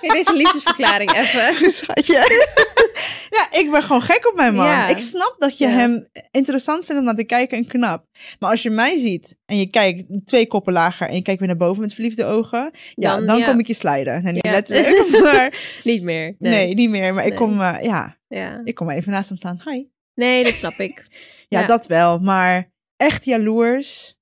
[0.00, 1.70] Hey, deze liefdesverklaring even.
[1.70, 2.14] Schatje.
[3.36, 4.66] ja, ik ben gewoon gek op mijn man.
[4.66, 4.88] Ja.
[4.88, 5.70] Ik snap dat je Ja.
[5.72, 8.04] hem interessant vindt om naar te kijken en knap.
[8.38, 11.48] Maar als je mij ziet en je kijkt twee koppen lager en je kijkt weer
[11.48, 13.46] naar boven met verliefde ogen, ja, dan, Dan, ja.
[13.46, 14.22] kom ik je slijden.
[14.22, 16.34] Nee, niet letterlijk, maar Niet meer.
[16.38, 16.52] nee.
[16.52, 16.74] Nee.
[16.74, 17.14] niet meer.
[17.14, 18.16] Maar ik kom, eh, ja,
[18.64, 19.60] ik kom even naast hem staan.
[19.64, 19.84] Hi.
[20.14, 21.06] Nee, dat snap ik.
[21.48, 21.66] Ja, Ja.
[21.66, 22.18] dat wel.
[22.18, 24.14] Maar echt jaloers?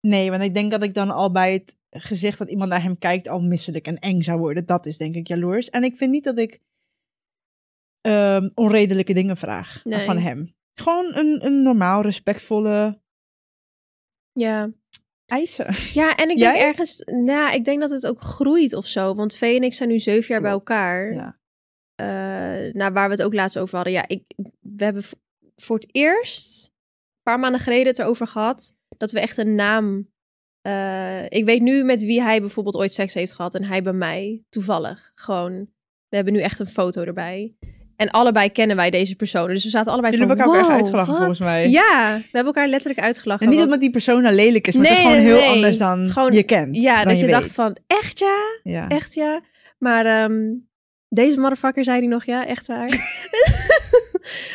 [0.00, 2.98] Nee, want ik denk dat ik dan al bij het gezicht dat iemand naar hem
[2.98, 4.66] kijkt al misselijk en eng zou worden.
[4.66, 5.68] Dat is denk ik jaloers.
[5.70, 6.60] En ik vind niet dat ik
[8.00, 10.00] ehm, onredelijke dingen vraag Nee.
[10.00, 10.54] van hem.
[10.74, 13.00] Gewoon een, een normaal, respectvolle
[14.32, 14.70] Ja.
[15.26, 15.74] eisen.
[15.92, 16.52] Ja, en ik Jij?
[16.52, 19.14] denk ergens, nou, ik denk dat het ook groeit of zo.
[19.14, 21.12] Want Vee en ik zijn nu zeven jaar bij elkaar.
[21.12, 21.38] Ja.
[21.94, 23.92] Eh, nou, waar we het ook laatst over hadden.
[23.92, 24.24] Ja, ik,
[24.60, 25.12] we hebben v-
[25.56, 30.10] voor het eerst, een paar maanden geleden het erover gehad, dat we echt een naam...
[30.62, 33.92] eh, ik weet nu met wie hij bijvoorbeeld ooit seks heeft gehad en hij bij
[33.92, 35.12] mij, toevallig.
[35.14, 35.52] Gewoon,
[36.08, 37.54] we hebben nu echt een foto erbij.
[37.96, 39.54] En allebei kennen wij deze personen.
[39.54, 41.38] Dus we zaten allebei Jullie van, hebben elkaar ook echt wow, uitgelachen wat?
[41.38, 41.70] volgens mij.
[41.70, 43.46] Ja, we hebben elkaar letterlijk uitgelachen.
[43.46, 45.48] En niet omdat die persoon nou lelijk is, maar het is gewoon heel nee.
[45.48, 46.76] anders dan Gewoon- je kent.
[46.76, 48.36] Ja, dan dat je, dacht van, echt ja?
[48.62, 48.88] Ja.
[48.88, 49.40] Echt ja?
[49.78, 50.40] Maar ehm,
[51.08, 52.88] deze motherfucker zei hij nog ja, echt waar.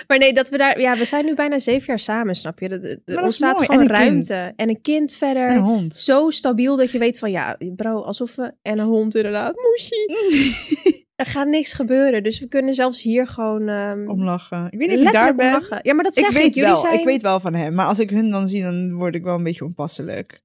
[0.07, 2.99] maar nee, dat we daar, ja, we zijn nu bijna zeven jaar samen, snap je?
[3.05, 4.33] Er- ontstaat gewoon En ruimte.
[4.33, 4.53] kind.
[4.55, 5.47] En een kind verder.
[5.47, 5.93] En een hond.
[5.93, 8.53] Zo stabiel dat je weet van, ja, bro, alsof we...
[8.61, 11.05] En een hond inderdaad, moesie.
[11.15, 12.23] er gaat niks gebeuren.
[12.23, 13.67] Dus we kunnen zelfs hier gewoon...
[13.67, 14.67] ehm Omlachen.
[14.71, 15.45] Ik weet niet of ik daar ben.
[15.47, 15.79] om lachen.
[15.81, 16.41] Ja, maar dat Ik zeg ik.
[16.43, 16.99] weet Jullie wel, zijn...
[16.99, 17.73] ik weet wel van hem.
[17.73, 20.41] Maar als ik hun dan zie, dan word ik wel een beetje onpasselijk.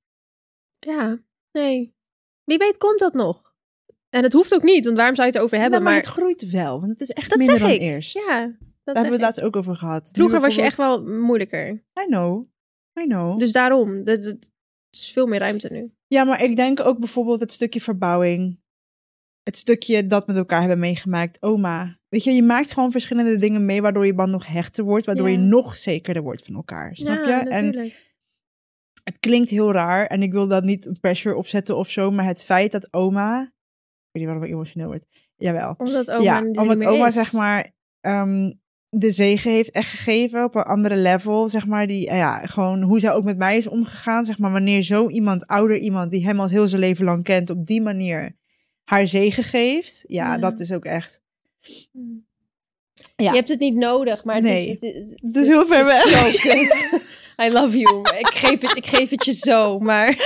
[0.79, 1.19] Ja,
[1.53, 1.95] nee.
[2.45, 3.47] Wie weet komt dat nog.
[4.11, 5.81] En het hoeft ook niet, want waarom zou je het over hebben?
[5.83, 7.81] Nou, maar, maar het groeit wel, want het is echt dat minder zeg dan ik.
[7.83, 8.15] eerst.
[8.29, 8.57] Ja,
[8.95, 10.11] Daar hebben we het laatst ook over gehad.
[10.13, 11.69] Vroeger was je echt wel moeilijker.
[12.01, 12.47] I know,
[13.01, 13.39] I know.
[13.39, 14.53] Dus daarom, dat, dat
[14.91, 15.93] is veel meer ruimte nu.
[16.07, 18.61] Ja, maar ik denk ook bijvoorbeeld het stukje verbouwing.
[19.43, 21.43] Het stukje dat met elkaar hebben meegemaakt.
[21.43, 21.99] Oma.
[22.09, 25.07] Weet je, je maakt gewoon verschillende dingen mee waardoor je band nog hechter wordt.
[25.07, 25.33] Waardoor Ja.
[25.39, 26.97] je nog zekerder wordt van elkaar.
[26.97, 27.49] Snap ja, je?
[27.49, 28.13] En natuurlijk.
[29.05, 30.07] het klinkt heel raar.
[30.07, 32.11] En ik wil dat niet een pressure opzetten of zo.
[32.11, 33.43] Maar het feit dat oma...
[33.43, 33.49] Ik
[34.11, 35.07] weet niet waarom ik emotioneel word.
[35.37, 35.75] Jawel.
[35.79, 37.15] Omdat oma ja, omdat oma is.
[37.15, 38.53] zeg maar ehm,
[38.91, 41.87] de zegen heeft echt gegeven op een andere level, zeg maar.
[41.87, 44.53] Die, eh, ja, gewoon hoe zij ook met mij is omgegaan, zeg maar.
[44.53, 47.83] Wanneer zo iemand, ouder iemand, die hem al heel zijn leven lang kent, op die
[47.83, 48.37] manier
[48.85, 50.05] haar zegen geeft.
[50.07, 50.39] Ja, Ja.
[50.39, 51.21] dat is ook echt...
[53.17, 53.31] Ja.
[53.31, 54.67] Je hebt het niet nodig, maar het Nee.
[54.67, 54.71] is...
[54.71, 55.87] Het, het- Het is heel ver het
[56.45, 57.07] weg.
[57.47, 58.01] I love you.
[58.19, 60.17] Ik geef, het, ik geef het je zo, maar...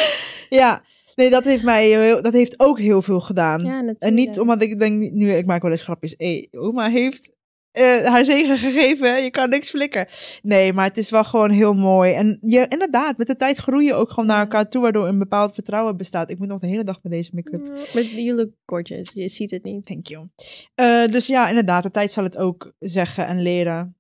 [0.49, 0.83] Ja,
[1.15, 3.65] nee, dat heeft mij heel, dat heeft ook heel veel gedaan.
[3.65, 3.95] Ja.
[3.99, 6.15] En niet omdat ik denk, nu, ik maak wel eens grapjes.
[6.17, 7.37] Hé, oma heeft
[7.73, 9.23] eh, haar zegen gegeven.
[9.23, 10.07] Je kan niks flikken.
[10.43, 12.13] Nee, maar het is wel gewoon heel mooi.
[12.13, 15.19] En je, inderdaad, met de tijd groei je ook gewoon naar elkaar toe, waardoor een
[15.19, 16.31] bepaald vertrouwen bestaat.
[16.31, 17.65] Ik moet nog de hele dag met deze make-up.
[17.95, 19.13] But you look gorgeous.
[19.13, 19.87] Je ziet het niet.
[19.87, 20.29] Thank you.
[20.75, 23.97] Eh, dus ja, inderdaad, de tijd zal het ook zeggen en leren.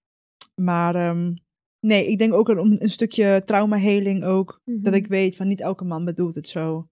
[0.54, 1.32] Maar ehm,
[1.80, 4.60] nee, ik denk ook een, een stukje traumaheling ook.
[4.64, 4.82] Mhm.
[4.82, 6.86] Dat ik weet van niet elke man bedoelt het zo.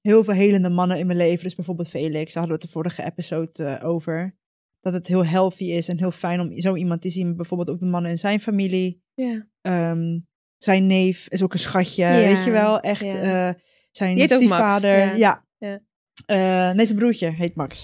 [0.00, 2.68] Heel veel helende mannen in mijn leven, dus bijvoorbeeld Felix, daar hadden we het de
[2.68, 4.36] vorige episode eh, over.
[4.80, 7.36] Dat het heel healthy is en heel fijn om zo iemand te zien.
[7.36, 9.02] Bijvoorbeeld ook de mannen in zijn familie.
[9.14, 9.48] Ja.
[9.60, 10.18] Ehm,
[10.56, 12.80] zijn neef is ook een schatje, Ja, weet je wel.
[12.80, 13.48] Echt, ja.
[13.48, 13.54] eh,
[13.90, 14.98] zijn Max, stiefvader.
[14.98, 15.14] ja.
[15.14, 15.46] ja.
[15.58, 15.80] Ja.
[16.26, 17.82] Eh, nee, zijn broertje heet Max.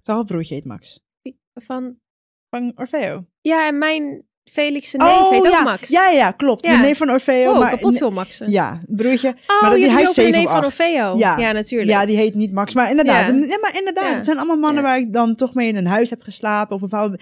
[0.00, 1.00] Zijn halfbroertje heet Max.
[1.54, 2.00] Van...
[2.50, 3.26] Van Orfeo.
[3.40, 5.62] Ja, en mijn Felix zijn neef heet ook Oh, ja.
[5.62, 5.88] Max.
[5.88, 6.66] Ja, ja, klopt.
[6.66, 6.72] Ja.
[6.72, 7.52] De neef van Orfeo.
[7.52, 8.50] oh, maar, kapot veel Maxen.
[8.50, 9.28] Ja, broertje.
[9.28, 10.80] Oh, Maar dat- je hij is het over de zeven neef of van acht.
[10.80, 11.16] Orfeo.
[11.16, 11.38] Ja.
[11.38, 11.90] Ja, natuurlijk.
[11.90, 12.74] Ja, die heet niet Max.
[12.74, 13.58] Maar inderdaad, Ja.
[13.60, 16.22] maar inderdaad het zijn allemaal mannen waar ik dan toch mee in een huis heb
[16.22, 16.74] geslapen.
[16.74, 17.18] Of bepaalde,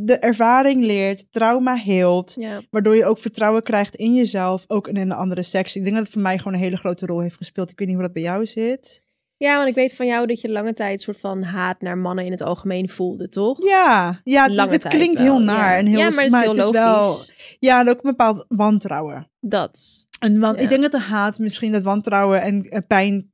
[0.00, 2.36] de ervaring leert, trauma heelt.
[2.70, 5.76] Waardoor je ook vertrouwen krijgt in jezelf, ook in de andere seks.
[5.76, 7.70] Ik denk dat het voor mij gewoon een hele grote rol heeft gespeeld.
[7.70, 9.02] Ik weet niet hoe dat bij jou zit.
[9.44, 12.24] Ja, want ik weet van jou dat je lange tijd soort van haat naar mannen
[12.24, 13.64] in het algemeen voelde, toch?
[13.66, 15.70] Ja, ja het, is- het klinkt wel, heel naar.
[15.72, 15.76] ja.
[15.78, 17.18] En heel, ja, maar het is heel wel.
[17.58, 19.30] Ja, en ook een bepaald wantrouwen.
[19.40, 20.06] Dat.
[20.18, 20.62] En want, Ja.
[20.62, 23.30] Ik denk dat de haat misschien dat wantrouwen en pijn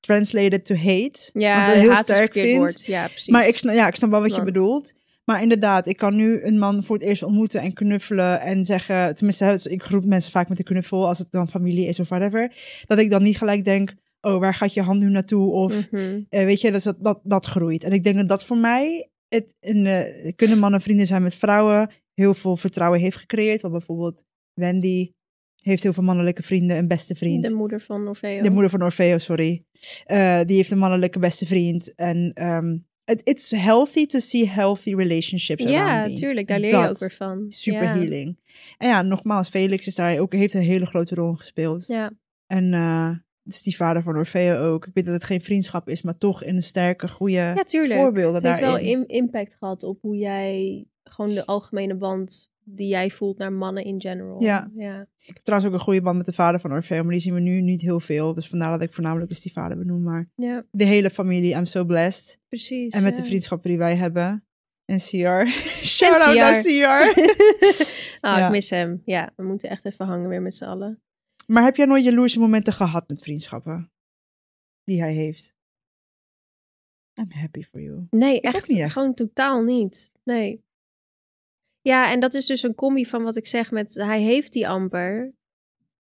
[0.00, 1.30] translated to hate.
[1.32, 2.58] Ja, wat ik heel haat sterk vind.
[2.58, 2.84] woord.
[2.86, 3.28] Ja, precies.
[3.28, 4.92] Maar ik snap, ja, ik snap wel wat je bedoelt.
[5.24, 9.14] Maar inderdaad, ik kan nu een man voor het eerst ontmoeten en knuffelen en zeggen,
[9.16, 12.52] tenminste, ik groet mensen vaak met een knuffel als het dan familie is of whatever,
[12.86, 13.92] dat ik dan niet gelijk denk,
[14.24, 15.52] oh, waar gaat je hand nu naartoe?
[15.52, 16.20] Of Mhm.
[16.28, 17.84] eh, weet je, dat, dat, dat, groeit.
[17.84, 21.34] En ik denk dat dat voor mij, het, in, eh, kunnen mannen vrienden zijn met
[21.34, 23.60] vrouwen, heel veel vertrouwen heeft gecreëerd.
[23.60, 25.10] Want bijvoorbeeld Wendy
[25.58, 27.48] heeft heel veel mannelijke vrienden, een beste vriend.
[27.48, 28.42] De moeder van Orfeo.
[28.42, 29.64] De moeder van Orfeo, sorry.
[30.04, 31.94] Eh, die heeft een mannelijke beste vriend.
[31.94, 36.46] En ehm it, it's healthy to see healthy relationships Ja, tuurlijk.
[36.46, 36.90] Daar leer je Dat.
[36.90, 37.44] ook weer van.
[37.48, 37.94] Super ja.
[37.94, 38.38] healing.
[38.78, 41.86] En ja, nogmaals, Felix is daar ook, heeft een hele grote rol in gespeeld.
[41.86, 42.12] Ja.
[42.46, 43.10] En eh,
[43.44, 44.86] Is die vader van Orfeo ook.
[44.86, 48.00] Ik weet dat het geen vriendschap is, maar toch in een sterke, goede Ja, tuurlijk.
[48.00, 48.88] voorbeelden Het heeft wel daarin.
[48.88, 53.84] im- impact gehad op hoe jij gewoon de algemene band die jij voelt naar mannen
[53.84, 54.42] in general.
[54.42, 54.70] Ja.
[54.76, 55.00] ja.
[55.18, 57.34] Ik heb trouwens ook een goede band met de vader van Orfeo, maar die zien
[57.34, 58.34] we nu niet heel veel.
[58.34, 60.02] Dus vandaar dat ik voornamelijk eens die vader benoem.
[60.02, 62.40] Maar Ja, de hele familie, I'm so blessed.
[62.48, 62.94] precies.
[62.94, 63.22] En met ja.
[63.22, 64.44] de vriendschappen die wij hebben.
[64.84, 65.46] En CR.
[65.96, 67.20] Shout out naar CR.
[68.20, 68.44] Ah, Ja.
[68.46, 69.02] ik mis hem.
[69.04, 71.02] Ja, we moeten echt even hangen weer met z'n allen.
[71.46, 73.92] Maar heb jij nooit jaloerse momenten gehad met vriendschappen?
[74.84, 75.54] Die hij heeft?
[77.14, 78.06] I'm happy for you.
[78.10, 78.92] Nee, echt, niet echt.
[78.92, 80.10] gewoon totaal niet.
[80.22, 80.64] Nee.
[81.80, 84.68] Ja, en dat is dus een combi van wat ik zeg met hij heeft die
[84.68, 85.34] amper.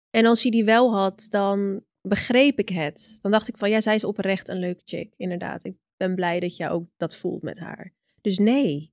[0.09, 3.17] En als hij die wel had, dan begreep ik het.
[3.21, 5.13] Dan dacht ik van ja, zij is oprecht een leuke chick.
[5.17, 7.93] Inderdaad, ik ben blij dat jij ook dat voelt met haar.
[8.21, 8.91] Dus nee.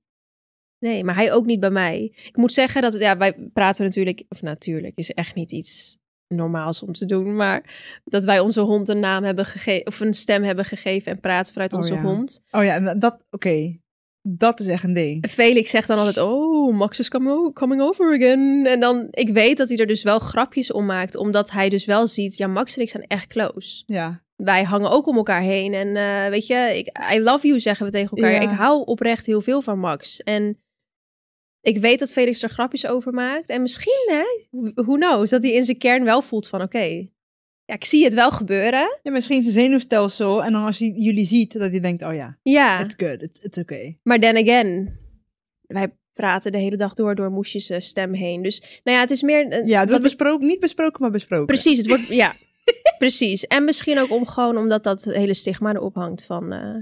[0.79, 2.03] Nee, maar hij ook niet bij mij.
[2.03, 6.83] Ik moet zeggen dat, ja, wij praten natuurlijk, of natuurlijk, is echt niet iets normaals
[6.83, 7.63] om te doen, maar
[8.03, 11.53] dat wij onze hond een naam hebben gegeven, of een stem hebben gegeven en praten
[11.53, 12.01] vanuit Oh onze ja.
[12.01, 12.43] hond.
[12.51, 13.77] Oh ja, en dat, oké.
[14.27, 15.25] Dat is echt een ding.
[15.29, 17.09] Felix zegt dan altijd, oh, Max is
[17.53, 18.65] coming, over again.
[18.65, 21.85] En dan, ik weet dat hij er dus wel grapjes om maakt, omdat hij dus
[21.85, 23.83] wel ziet, ja, Max en ik zijn echt close.
[23.85, 24.23] Ja.
[24.35, 27.85] Wij hangen ook om elkaar heen en eh, weet je, ik, I love you zeggen
[27.85, 28.31] we tegen elkaar.
[28.31, 28.51] Ja.
[28.51, 30.23] Ik hou oprecht heel veel van Max.
[30.23, 30.59] En
[31.65, 33.49] ik weet dat Felix er grapjes over maakt.
[33.49, 34.23] En misschien, hè,
[34.73, 37.07] who knows, dat hij in zijn kern wel voelt van, oké,
[37.65, 38.99] ja, ik zie het wel gebeuren.
[39.01, 40.43] ja, misschien zijn zenuwstelsel.
[40.43, 42.79] En dan als hij jullie ziet, dat hij denkt, oh ja, Ja.
[42.83, 43.99] it's good, it's, it's okay.
[44.03, 44.97] Maar then again,
[45.61, 48.41] wij praten de hele dag door door Moesjes eh, stem heen.
[48.41, 49.65] Dus nou ja, het is meer...
[49.65, 51.45] Ja, het wordt besproken, niet besproken, maar besproken.
[51.45, 52.07] Precies, het wordt...
[52.07, 52.33] Ja,
[52.97, 53.45] precies.
[53.47, 56.51] En misschien ook om gewoon omdat dat hele stigma erop hangt van...
[56.53, 56.75] eh,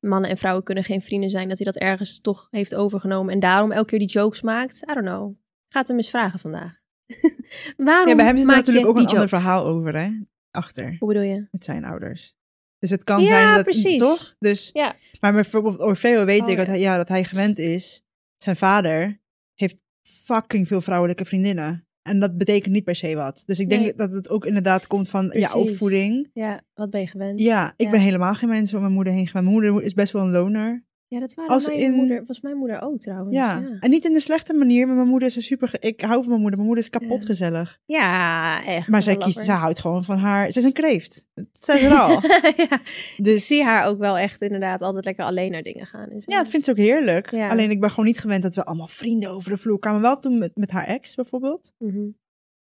[0.00, 1.48] mannen en vrouwen kunnen geen vrienden zijn.
[1.48, 3.32] Dat hij dat ergens toch heeft overgenomen.
[3.34, 4.82] En daarom elke keer die jokes maakt.
[4.90, 5.34] I don't know.
[5.68, 6.78] Gaat hem eens vragen vandaag.
[7.76, 10.10] Waarom Ja, bij hem zit er natuurlijk ook een ander verhaal over, hè?
[10.50, 11.46] Achter, Hoe bedoel je?
[11.50, 12.34] met zijn ouders.
[12.78, 13.64] Dus het kan Ja, zijn dat...
[13.64, 13.98] precies.
[14.00, 14.34] Toch?
[14.38, 14.94] Dus, Ja.
[15.20, 18.02] Maar bijvoorbeeld Orfeo weet Oh, ik dat hij, ja, dat hij gewend is.
[18.36, 19.20] Zijn vader
[19.54, 19.76] heeft
[20.24, 21.85] fucking veel vrouwelijke vriendinnen.
[22.06, 23.42] En dat betekent niet per se wat.
[23.46, 23.94] Dus ik denk Nee.
[23.94, 26.30] dat het ook inderdaad komt van ja, opvoeding.
[26.32, 27.38] Ja, wat ben je gewend?
[27.38, 27.90] Ja, ik Ja.
[27.90, 29.42] ben helemaal geen mensen om mijn moeder heen gegaan.
[29.44, 30.84] Mijn moeder is best wel een loner.
[31.08, 33.36] Ja, dat waren Als mijn in- moeder, was mijn moeder ook trouwens.
[33.36, 33.58] Ja.
[33.58, 35.70] Ja, en niet in de slechte manier, maar mijn moeder is een super...
[35.80, 36.56] Ik hou van mijn moeder.
[36.58, 37.26] Mijn moeder is kapot Ja.
[37.28, 37.78] gezellig.
[37.84, 38.88] Ja, echt.
[38.88, 40.50] Maar zij kiest, zij houdt gewoon van haar...
[40.52, 41.26] Ze is een kreeft.
[41.34, 42.20] Het zegt er al.
[42.56, 42.80] ja,
[43.16, 46.08] Dus ik zie haar ook wel echt inderdaad altijd lekker alleen naar dingen gaan.
[46.10, 46.30] En zo.
[46.32, 47.30] Ja, dat vindt ze ook heerlijk.
[47.30, 47.48] Ja.
[47.50, 50.00] Alleen ik ben gewoon niet gewend dat we allemaal vrienden over de vloer kwamen.
[50.00, 51.72] Wel toen met, met haar ex bijvoorbeeld.
[51.78, 52.06] Mhm.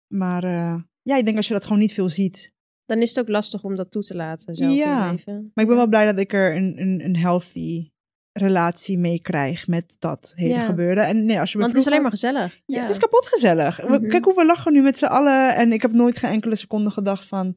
[0.07, 2.51] Maar eh, ja, ik denk als je dat gewoon niet veel ziet.
[2.85, 5.05] Dan is het ook lastig om dat toe te laten zelf in Ja.
[5.05, 5.51] je leven.
[5.53, 7.91] Maar ik ben wel blij dat ik er een, een, een healthy
[8.33, 10.65] relatie mee krijg met dat hele Ja.
[10.65, 11.05] gebeuren.
[11.05, 12.61] En nee, als je me Want het is alleen vroeg maar gezellig.
[12.65, 13.83] Ja, het is kapot gezellig.
[13.87, 14.07] Mhm.
[14.07, 15.55] Kijk hoe we lachen nu met z'n allen.
[15.55, 17.55] En ik heb nooit geen enkele seconde gedacht van...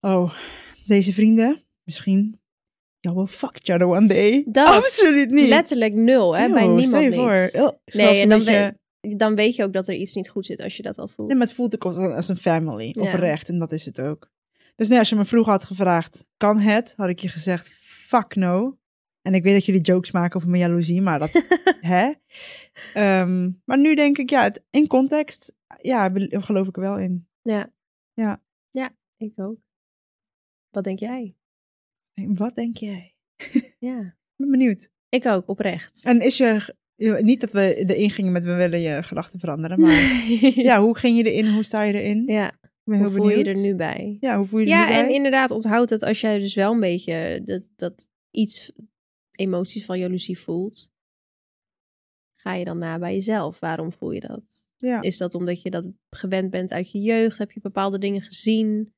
[0.00, 0.32] Oh,
[0.86, 2.40] deze vrienden, misschien...
[3.00, 4.44] Y'all will fuck each other one day.
[4.48, 4.68] Dat.
[4.68, 5.48] Absoluut niet.
[5.48, 6.48] Letterlijk nul, hè?
[6.50, 7.18] bij niemand niet.
[7.18, 10.46] Oh, Nee, en dan, beetje- weet, dan weet je ook dat er iets niet goed
[10.46, 11.28] zit als je dat al voelt.
[11.28, 13.02] Nee, maar het voelt ook als, als een family, Ja.
[13.02, 13.48] oprecht.
[13.48, 14.30] En dat is het ook.
[14.74, 16.92] Dus nee, als je me vroeger had gevraagd, kan het?
[16.96, 18.78] Had ik je gezegd, fuck no.
[19.26, 21.30] En ik weet dat jullie jokes maken over mijn jaloezie, maar dat,
[21.92, 22.12] hè?
[22.94, 27.28] Ehm, maar nu denk ik, ja, het, in context, ja, geloof ik er wel in.
[27.42, 27.72] Ja.
[28.12, 28.42] Ja.
[28.70, 29.58] Ja, ik ook.
[30.70, 31.36] Wat denk jij?
[32.14, 33.14] Wat denk jij?
[33.78, 33.98] Ja.
[34.00, 34.90] Ik ben benieuwd.
[35.08, 36.04] Ik ook, oprecht.
[36.04, 36.74] En is je,
[37.20, 41.16] niet dat we erin gingen met we willen je gedachten veranderen, maar ja, hoe ging
[41.16, 41.52] je erin?
[41.52, 42.22] Hoe sta je erin?
[42.26, 42.52] ja.
[42.52, 44.16] Ik ben heel Hoe voel je er nu bij?
[44.20, 45.04] Ja, hoe voel je er Ja, nu bij?
[45.04, 48.72] en inderdaad, onthoud het als jij dus wel een beetje dat, dat iets
[49.36, 50.90] emoties van jaloezie voelt.
[52.34, 53.60] Ga je dan na bij jezelf?
[53.60, 54.42] Waarom voel je dat?
[54.76, 55.00] ja.
[55.02, 57.38] Is dat omdat je dat gewend bent uit je jeugd?
[57.38, 58.94] Heb je bepaalde dingen gezien?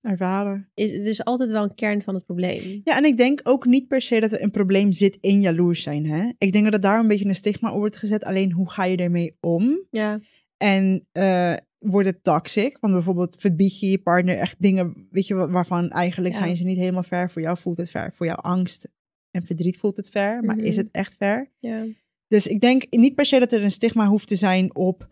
[0.00, 0.70] ervaren.
[0.74, 2.80] Is, het is altijd wel een kern van het probleem.
[2.84, 5.82] Ja, en ik denk ook niet per se dat er een probleem zit in jaloers
[5.82, 6.06] zijn.
[6.06, 6.32] Hè?
[6.38, 8.24] Ik denk dat er daar een beetje een stigma op wordt gezet.
[8.24, 9.86] Alleen hoe ga je ermee om?
[9.90, 10.20] Ja,
[10.56, 12.78] En eh, wordt het toxic?
[12.80, 16.40] Want bijvoorbeeld verbied je je partner echt dingen, weet je, wa- waarvan eigenlijk Ja.
[16.40, 17.30] zijn ze niet helemaal ver.
[17.30, 18.12] Voor jou voelt het ver.
[18.12, 18.88] Voor jouw angst
[19.30, 20.44] en verdriet voelt het ver.
[20.44, 20.64] Maar Mhm.
[20.64, 21.50] is het echt ver?
[21.58, 21.84] ja.
[22.28, 25.08] Dus ik denk niet per se dat er een stigma hoeft te zijn op...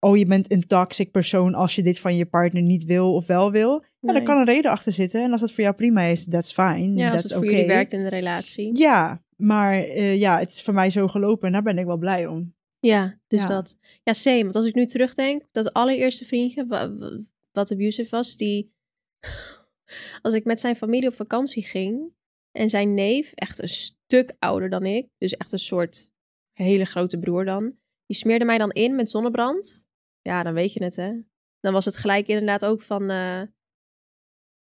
[0.00, 3.26] Oh, je bent een toxic persoon als je dit van je partner niet wil of
[3.26, 3.84] wel wil.
[4.00, 5.22] Ja, daar kan een reden achter zitten.
[5.22, 6.94] En als dat voor jou prima is, that's fine.
[6.94, 7.52] ja als that's het voor okay.
[7.54, 8.76] jullie werkt in de relatie.
[8.78, 11.96] Ja, maar eh, ja, het is voor mij zo gelopen en daar ben ik wel
[11.96, 12.54] blij om.
[12.80, 13.46] Ja, dus Ja.
[13.46, 13.76] dat.
[14.02, 14.42] Ja, same.
[14.42, 17.18] Want als ik nu terugdenk, dat allereerste vriendje, wa- wa-
[17.52, 18.72] wat abusive was, die...
[20.22, 22.12] Als ik met zijn familie op vakantie ging
[22.58, 26.10] en zijn neef, echt een stuk ouder dan ik, dus echt een soort
[26.52, 29.86] hele grote broer dan, die smeerde mij dan in met zonnebrand.
[30.22, 31.12] Ja, dan weet je het, hè.
[31.60, 33.42] Dan was het gelijk inderdaad ook van, eh,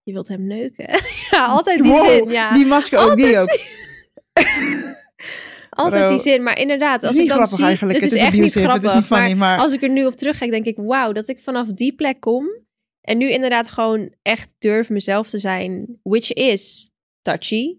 [0.03, 0.85] Je wilt hem neuken.
[1.31, 2.29] ja, altijd die Wow, zin.
[2.29, 2.53] Ja.
[2.53, 3.57] Die masker ook, die ook.
[5.69, 6.43] Altijd die zin.
[6.43, 7.65] Maar inderdaad, Het als is ik niet dan grappig zie...
[7.65, 7.99] eigenlijk.
[7.99, 8.89] Het, is is echt niet grappig.
[8.89, 10.77] is niet funny, maar- als ik er nu op terugkijk, denk ik...
[10.77, 12.61] Wauw, dat ik vanaf die plek kom...
[13.01, 15.99] En nu inderdaad gewoon echt durf mezelf te zijn.
[16.03, 16.91] Which is
[17.21, 17.77] touchy.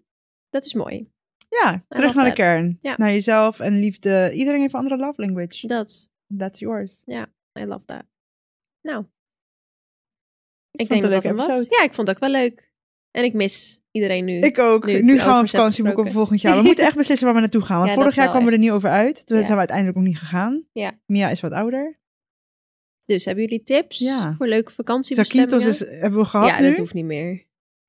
[0.54, 1.10] Dat is mooi.
[1.48, 2.76] Ja, terug naar de kern.
[2.80, 2.94] Ja.
[2.96, 4.30] Naar jezelf en liefde.
[4.34, 5.66] Iedereen heeft een andere love language.
[5.66, 6.08] Dat.
[6.38, 7.02] That's yours.
[7.58, 8.04] I love that.
[8.82, 9.04] Nou.
[10.70, 11.64] Ik, denk dat dat was.
[11.68, 12.72] Ja, ik vond het ook wel leuk.
[13.10, 14.38] En ik mis iedereen nu.
[14.40, 14.86] Ik ook.
[14.86, 16.56] Nu gaan we vakantie boeken voor volgend jaar.
[16.56, 17.78] We moeten echt beslissen waar we naartoe gaan.
[17.78, 19.26] Want Ja, vorig jaar kwamen we er niet over uit.
[19.26, 19.42] Toen Ja.
[19.42, 20.66] zijn we uiteindelijk ook niet gegaan.
[20.72, 20.98] Ja.
[21.06, 21.98] Mia is wat ouder.
[23.04, 24.34] Dus hebben jullie tips Ja.
[24.34, 25.50] voor leuke vakantiebestemmingen?
[25.60, 26.68] Zakynthos is, hebben we gehad ja, nu.
[26.68, 27.44] dat hoeft niet meer.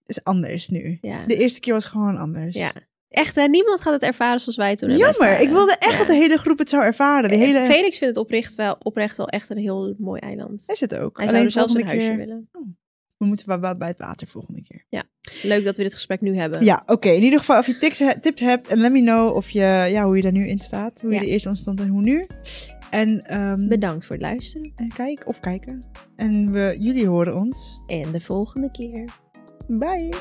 [0.06, 0.98] Is anders nu.
[1.02, 1.26] Ja.
[1.26, 2.56] De eerste keer was gewoon anders.
[2.56, 2.72] ja.
[3.10, 3.44] Echt, hè?
[3.48, 5.28] niemand gaat het ervaren zoals wij toen hebben Jammer.
[5.28, 5.46] ervaren.
[5.48, 5.98] Ik wilde echt Ja.
[5.98, 7.30] dat de hele groep het zou ervaren.
[7.30, 7.60] De Eh, hele...
[7.66, 10.64] Felix vindt het oprecht wel, oprecht wel echt een heel mooi eiland.
[10.68, 11.18] Is het ook.
[11.18, 12.18] Hij zou er zelfs een huisje keer...
[12.18, 12.50] willen.
[13.18, 14.86] We moeten wel bij het water volgende keer.
[15.44, 16.64] Leuk dat we dit gesprek nu hebben.
[16.64, 17.10] Ja, oké.
[17.10, 18.68] In ieder geval, of je tips, he- tips hebt.
[18.68, 21.02] En let me know of je, ja, hoe je daar nu in staat.
[21.02, 21.20] Hoe Ja.
[21.20, 22.28] je er eerst ontstond en hoe nu.
[22.90, 24.72] En, ehm, Bedankt voor het luisteren.
[24.76, 25.86] en kijk of kijken.
[26.16, 27.84] En we, jullie horen ons.
[27.88, 29.10] En de volgende keer.
[29.70, 30.12] Bye.